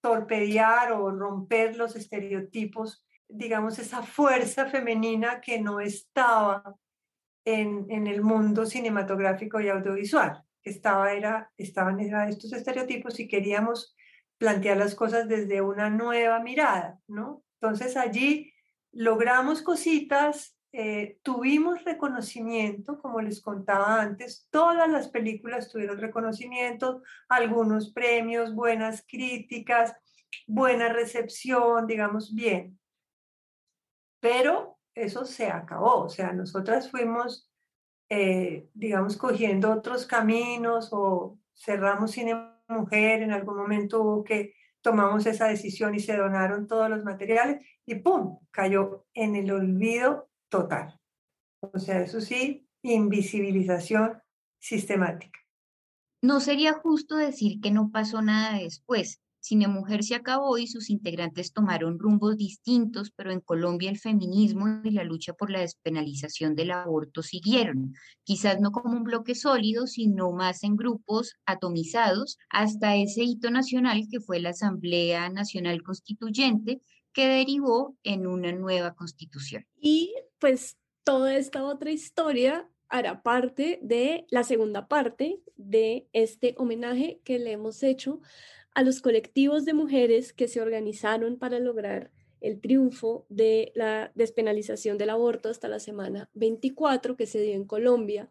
torpedear 0.00 0.92
o 0.92 1.10
romper 1.10 1.76
los 1.76 1.96
estereotipos, 1.96 3.04
digamos, 3.28 3.78
esa 3.78 4.02
fuerza 4.02 4.66
femenina 4.66 5.40
que 5.40 5.60
no 5.60 5.80
estaba 5.80 6.76
en, 7.44 7.86
en 7.90 8.06
el 8.06 8.22
mundo 8.22 8.66
cinematográfico 8.66 9.60
y 9.60 9.68
audiovisual. 9.68 10.42
Estaba, 10.62 11.12
era, 11.12 11.50
estaban 11.56 12.00
estos 12.00 12.52
estereotipos 12.52 13.18
y 13.18 13.28
queríamos 13.28 13.96
plantear 14.38 14.76
las 14.76 14.94
cosas 14.94 15.28
desde 15.28 15.60
una 15.60 15.90
nueva 15.90 16.40
mirada, 16.40 16.98
¿no? 17.06 17.44
Entonces 17.60 17.96
allí 17.96 18.52
logramos 18.92 19.62
cositas, 19.62 20.56
eh, 20.72 21.18
tuvimos 21.22 21.84
reconocimiento, 21.84 22.98
como 22.98 23.20
les 23.20 23.40
contaba 23.40 24.00
antes, 24.00 24.48
todas 24.50 24.88
las 24.90 25.08
películas 25.08 25.70
tuvieron 25.70 25.98
reconocimiento, 25.98 27.02
algunos 27.28 27.92
premios, 27.92 28.54
buenas 28.54 29.04
críticas, 29.06 29.94
buena 30.46 30.88
recepción, 30.88 31.86
digamos, 31.86 32.34
bien. 32.34 32.78
Pero 34.20 34.78
eso 34.94 35.24
se 35.24 35.46
acabó. 35.48 36.02
O 36.04 36.08
sea, 36.08 36.32
nosotras 36.32 36.90
fuimos, 36.90 37.50
eh, 38.08 38.68
digamos, 38.74 39.16
cogiendo 39.16 39.72
otros 39.72 40.06
caminos 40.06 40.90
o 40.92 41.38
cerramos 41.54 42.12
Cine 42.12 42.52
Mujer, 42.68 43.22
en 43.22 43.32
algún 43.32 43.56
momento 43.56 44.02
hubo 44.02 44.24
que 44.24 44.54
tomamos 44.80 45.26
esa 45.26 45.46
decisión 45.46 45.94
y 45.94 46.00
se 46.00 46.16
donaron 46.16 46.66
todos 46.66 46.90
los 46.90 47.04
materiales 47.04 47.64
y 47.86 47.96
¡pum! 47.96 48.38
cayó 48.50 49.06
en 49.14 49.36
el 49.36 49.50
olvido 49.50 50.28
total. 50.48 50.98
O 51.60 51.78
sea, 51.78 52.00
eso 52.00 52.20
sí, 52.20 52.68
invisibilización 52.82 54.20
sistemática. 54.58 55.38
No 56.20 56.40
sería 56.40 56.74
justo 56.74 57.16
decir 57.16 57.60
que 57.60 57.70
no 57.70 57.90
pasó 57.90 58.22
nada 58.22 58.58
después. 58.58 59.21
Cine 59.42 59.66
Mujer 59.66 60.04
se 60.04 60.14
acabó 60.14 60.56
y 60.56 60.68
sus 60.68 60.88
integrantes 60.88 61.52
tomaron 61.52 61.98
rumbos 61.98 62.36
distintos, 62.36 63.10
pero 63.10 63.32
en 63.32 63.40
Colombia 63.40 63.90
el 63.90 63.98
feminismo 63.98 64.80
y 64.84 64.92
la 64.92 65.02
lucha 65.02 65.32
por 65.32 65.50
la 65.50 65.60
despenalización 65.60 66.54
del 66.54 66.70
aborto 66.70 67.22
siguieron, 67.22 67.92
quizás 68.22 68.60
no 68.60 68.70
como 68.70 68.96
un 68.96 69.02
bloque 69.02 69.34
sólido, 69.34 69.88
sino 69.88 70.30
más 70.30 70.62
en 70.62 70.76
grupos 70.76 71.34
atomizados, 71.44 72.38
hasta 72.50 72.94
ese 72.94 73.24
hito 73.24 73.50
nacional 73.50 74.06
que 74.08 74.20
fue 74.20 74.38
la 74.38 74.50
Asamblea 74.50 75.28
Nacional 75.28 75.82
Constituyente, 75.82 76.80
que 77.12 77.26
derivó 77.26 77.96
en 78.04 78.28
una 78.28 78.52
nueva 78.52 78.94
constitución. 78.94 79.66
Y 79.80 80.14
pues 80.38 80.76
toda 81.02 81.36
esta 81.36 81.64
otra 81.64 81.90
historia 81.90 82.68
hará 82.88 83.22
parte 83.22 83.80
de 83.82 84.24
la 84.30 84.44
segunda 84.44 84.86
parte 84.86 85.40
de 85.56 86.06
este 86.12 86.54
homenaje 86.58 87.20
que 87.24 87.40
le 87.40 87.52
hemos 87.52 87.82
hecho 87.82 88.20
a 88.74 88.82
los 88.82 89.00
colectivos 89.00 89.64
de 89.64 89.74
mujeres 89.74 90.32
que 90.32 90.48
se 90.48 90.60
organizaron 90.60 91.38
para 91.38 91.58
lograr 91.58 92.10
el 92.40 92.60
triunfo 92.60 93.26
de 93.28 93.72
la 93.74 94.10
despenalización 94.14 94.98
del 94.98 95.10
aborto 95.10 95.48
hasta 95.48 95.68
la 95.68 95.78
semana 95.78 96.28
24 96.34 97.16
que 97.16 97.26
se 97.26 97.40
dio 97.40 97.54
en 97.54 97.64
Colombia 97.64 98.30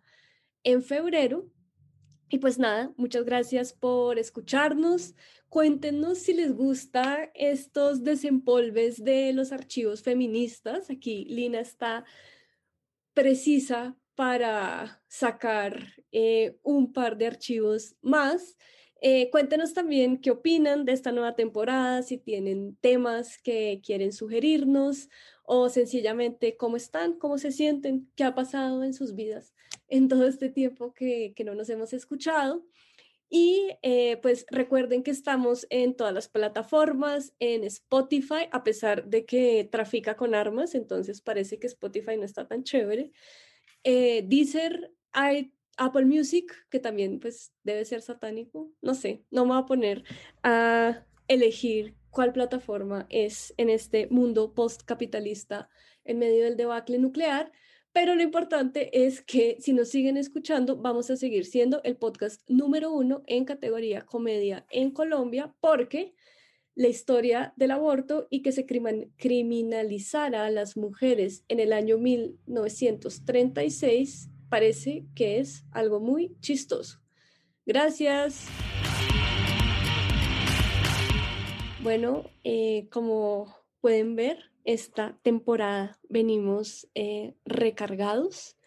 en 0.63 0.83
febrero. 0.83 1.49
Y 2.29 2.37
pues 2.37 2.59
nada, 2.59 2.93
muchas 2.97 3.25
gracias 3.25 3.73
por 3.73 4.17
escucharnos. 4.17 5.15
Cuéntenos 5.49 6.19
si 6.19 6.33
les 6.33 6.53
gusta 6.53 7.29
estos 7.33 8.03
desempolves 8.03 9.03
de 9.03 9.33
los 9.33 9.51
archivos 9.51 10.01
feministas. 10.01 10.89
Aquí 10.89 11.25
Lina 11.25 11.59
está 11.59 12.05
precisa 13.13 13.97
para 14.15 15.03
sacar 15.07 15.93
eh, 16.11 16.57
un 16.63 16.93
par 16.93 17.17
de 17.17 17.27
archivos 17.27 17.95
más. 18.01 18.57
Eh, 19.03 19.31
cuéntenos 19.31 19.73
también 19.73 20.19
qué 20.19 20.29
opinan 20.29 20.85
de 20.85 20.93
esta 20.93 21.11
nueva 21.11 21.35
temporada, 21.35 22.03
si 22.03 22.19
tienen 22.19 22.77
temas 22.81 23.39
que 23.39 23.81
quieren 23.83 24.13
sugerirnos 24.13 25.09
o 25.43 25.69
sencillamente 25.69 26.55
cómo 26.55 26.77
están, 26.77 27.17
cómo 27.17 27.39
se 27.39 27.51
sienten, 27.51 28.11
qué 28.15 28.23
ha 28.23 28.35
pasado 28.35 28.83
en 28.83 28.93
sus 28.93 29.15
vidas 29.15 29.55
en 29.87 30.07
todo 30.07 30.27
este 30.27 30.49
tiempo 30.49 30.93
que, 30.93 31.33
no 31.45 31.55
nos 31.55 31.69
hemos 31.69 31.93
escuchado. 31.93 32.63
Y 33.29 33.69
eh, 33.81 34.17
pues 34.21 34.45
recuerden 34.49 35.03
que 35.03 35.11
estamos 35.11 35.65
en 35.69 35.95
todas 35.95 36.13
las 36.13 36.27
plataformas, 36.27 37.33
en 37.39 37.63
Spotify, 37.63 38.49
a 38.51 38.63
pesar 38.63 39.07
de 39.07 39.25
que 39.25 39.67
trafica 39.71 40.15
con 40.15 40.35
armas, 40.35 40.75
entonces 40.75 41.21
parece 41.21 41.57
que 41.57 41.67
Spotify 41.67 42.17
no 42.17 42.23
está 42.23 42.47
tan 42.47 42.63
chévere. 42.63 43.11
Eh, 43.83 44.23
Deezer, 44.27 44.93
hay 45.11 45.53
Apple 45.77 46.05
Music, 46.05 46.53
que 46.69 46.79
también 46.79 47.19
pues 47.19 47.53
debe 47.63 47.85
ser 47.85 48.01
satánico, 48.01 48.71
no 48.81 48.93
sé, 48.93 49.23
no 49.31 49.45
me 49.45 49.53
voy 49.53 49.63
a 49.63 49.65
poner 49.65 50.03
a 50.43 51.05
elegir 51.27 51.95
cuál 52.09 52.33
plataforma 52.33 53.07
es 53.09 53.53
en 53.57 53.69
este 53.69 54.07
mundo 54.07 54.53
postcapitalista 54.53 55.69
en 56.03 56.19
medio 56.19 56.43
del 56.43 56.57
debacle 56.57 56.99
nuclear, 56.99 57.51
pero 57.93 58.15
lo 58.15 58.21
importante 58.21 59.05
es 59.05 59.21
que 59.21 59.55
si 59.59 59.73
nos 59.73 59.89
siguen 59.89 60.15
escuchando, 60.17 60.77
vamos 60.77 61.09
a 61.09 61.17
seguir 61.17 61.45
siendo 61.45 61.81
el 61.83 61.97
podcast 61.97 62.41
número 62.49 62.91
uno 62.91 63.23
en 63.27 63.45
categoría 63.45 64.05
comedia 64.05 64.65
en 64.69 64.91
Colombia, 64.91 65.53
porque 65.59 66.13
la 66.73 66.87
historia 66.87 67.53
del 67.57 67.71
aborto 67.71 68.27
y 68.29 68.43
que 68.43 68.53
se 68.53 68.65
criminalizara 68.65 70.45
a 70.45 70.51
las 70.51 70.77
mujeres 70.77 71.43
en 71.49 71.59
el 71.59 71.73
año 71.73 71.97
1936 71.97 74.30
parece 74.51 75.05
que 75.15 75.39
es 75.39 75.65
algo 75.71 76.01
muy 76.01 76.35
chistoso. 76.41 76.99
Gracias. 77.65 78.47
Bueno, 81.81 82.25
eh, 82.43 82.87
como 82.91 83.47
pueden 83.79 84.15
ver, 84.15 84.51
esta 84.65 85.17
temporada 85.23 85.97
venimos 86.09 86.87
eh, 86.95 87.33
recargados 87.45 88.57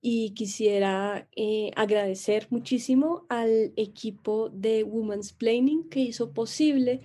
y 0.00 0.30
quisiera 0.34 1.28
eh, 1.34 1.72
agradecer 1.74 2.46
muchísimo 2.50 3.26
al 3.28 3.72
equipo 3.76 4.48
de 4.50 4.84
Women's 4.84 5.32
Planning 5.32 5.88
que 5.88 6.00
hizo 6.00 6.32
posible 6.32 7.00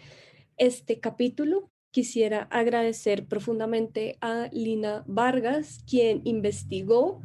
este 0.58 1.00
capítulo. 1.00 1.72
Quisiera 1.90 2.44
agradecer 2.44 3.26
profundamente 3.26 4.20
a 4.22 4.48
Lina 4.54 5.04
Vargas, 5.08 5.84
quien 5.90 6.22
investigó 6.24 7.22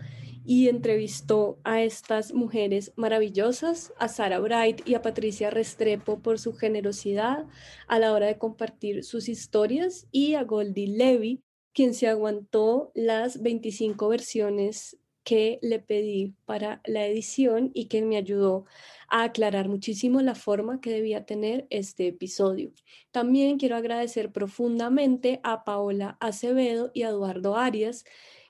y 0.47 0.69
entrevistó 0.69 1.59
a 1.65 1.83
estas 1.83 2.33
mujeres 2.33 2.93
maravillosas, 2.97 3.93
a 3.99 4.09
Sara 4.09 4.39
Bright 4.39 4.87
y 4.89 4.95
a 4.95 5.03
Patricia 5.03 5.51
Restrepo 5.51 6.21
por 6.21 6.39
su 6.39 6.55
generosidad 6.55 7.47
a 7.89 7.99
la 7.99 8.13
hora 8.13 8.27
de 8.27 8.39
compartir 8.39 9.03
sus 9.05 9.29
historias 9.29 10.07
y 10.13 10.35
a 10.35 10.45
Goldie 10.45 10.87
Levy, 10.87 11.43
quien 11.73 11.95
se 11.95 12.09
aguantó 12.09 12.93
las 12.95 13.43
25 13.43 14.09
versiones 14.09 14.97
que 15.27 15.59
le 15.61 15.81
pedí 15.81 16.37
para 16.45 16.81
la 16.87 17.05
edición 17.05 17.73
y 17.75 17.87
que 17.87 18.01
me 18.01 18.17
ayudó 18.17 18.65
a 19.09 19.25
aclarar 19.25 19.69
muchísimo 19.69 20.23
la 20.23 20.37
forma 20.37 20.81
que 20.81 20.91
debía 20.91 21.27
tener 21.27 21.67
este 21.71 22.07
episodio. 22.07 22.71
También 23.11 23.59
quiero 23.59 23.75
agradecer 23.75 24.31
profundamente 24.31 25.41
a 25.43 25.65
Paola 25.65 26.17
Acevedo 26.21 26.93
y 26.95 27.03
a 27.03 27.09
Eduardo 27.09 27.57
Arias, 27.57 28.05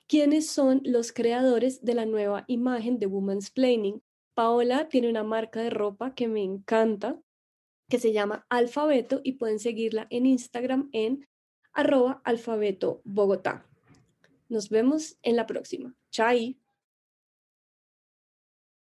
quienes 0.07 0.49
son 0.49 0.81
los 0.83 1.11
creadores 1.11 1.83
de 1.83 1.93
la 1.93 2.05
nueva 2.05 2.45
imagen 2.47 2.99
de 2.99 3.07
Woman's 3.07 3.51
Planning. 3.51 4.01
Paola 4.33 4.87
tiene 4.87 5.09
una 5.09 5.23
marca 5.23 5.61
de 5.61 5.69
ropa 5.69 6.13
que 6.15 6.27
me 6.27 6.43
encanta, 6.43 7.19
que 7.89 7.99
se 7.99 8.13
llama 8.13 8.45
Alfabeto 8.49 9.21
y 9.23 9.33
pueden 9.33 9.59
seguirla 9.59 10.07
en 10.09 10.25
Instagram 10.25 10.89
en 10.93 11.27
arroba 11.73 12.21
alfabeto 12.23 13.01
Bogotá. 13.03 13.65
Nos 14.49 14.69
vemos 14.69 15.17
en 15.21 15.35
la 15.35 15.45
próxima. 15.45 15.93
Chai. 16.11 16.59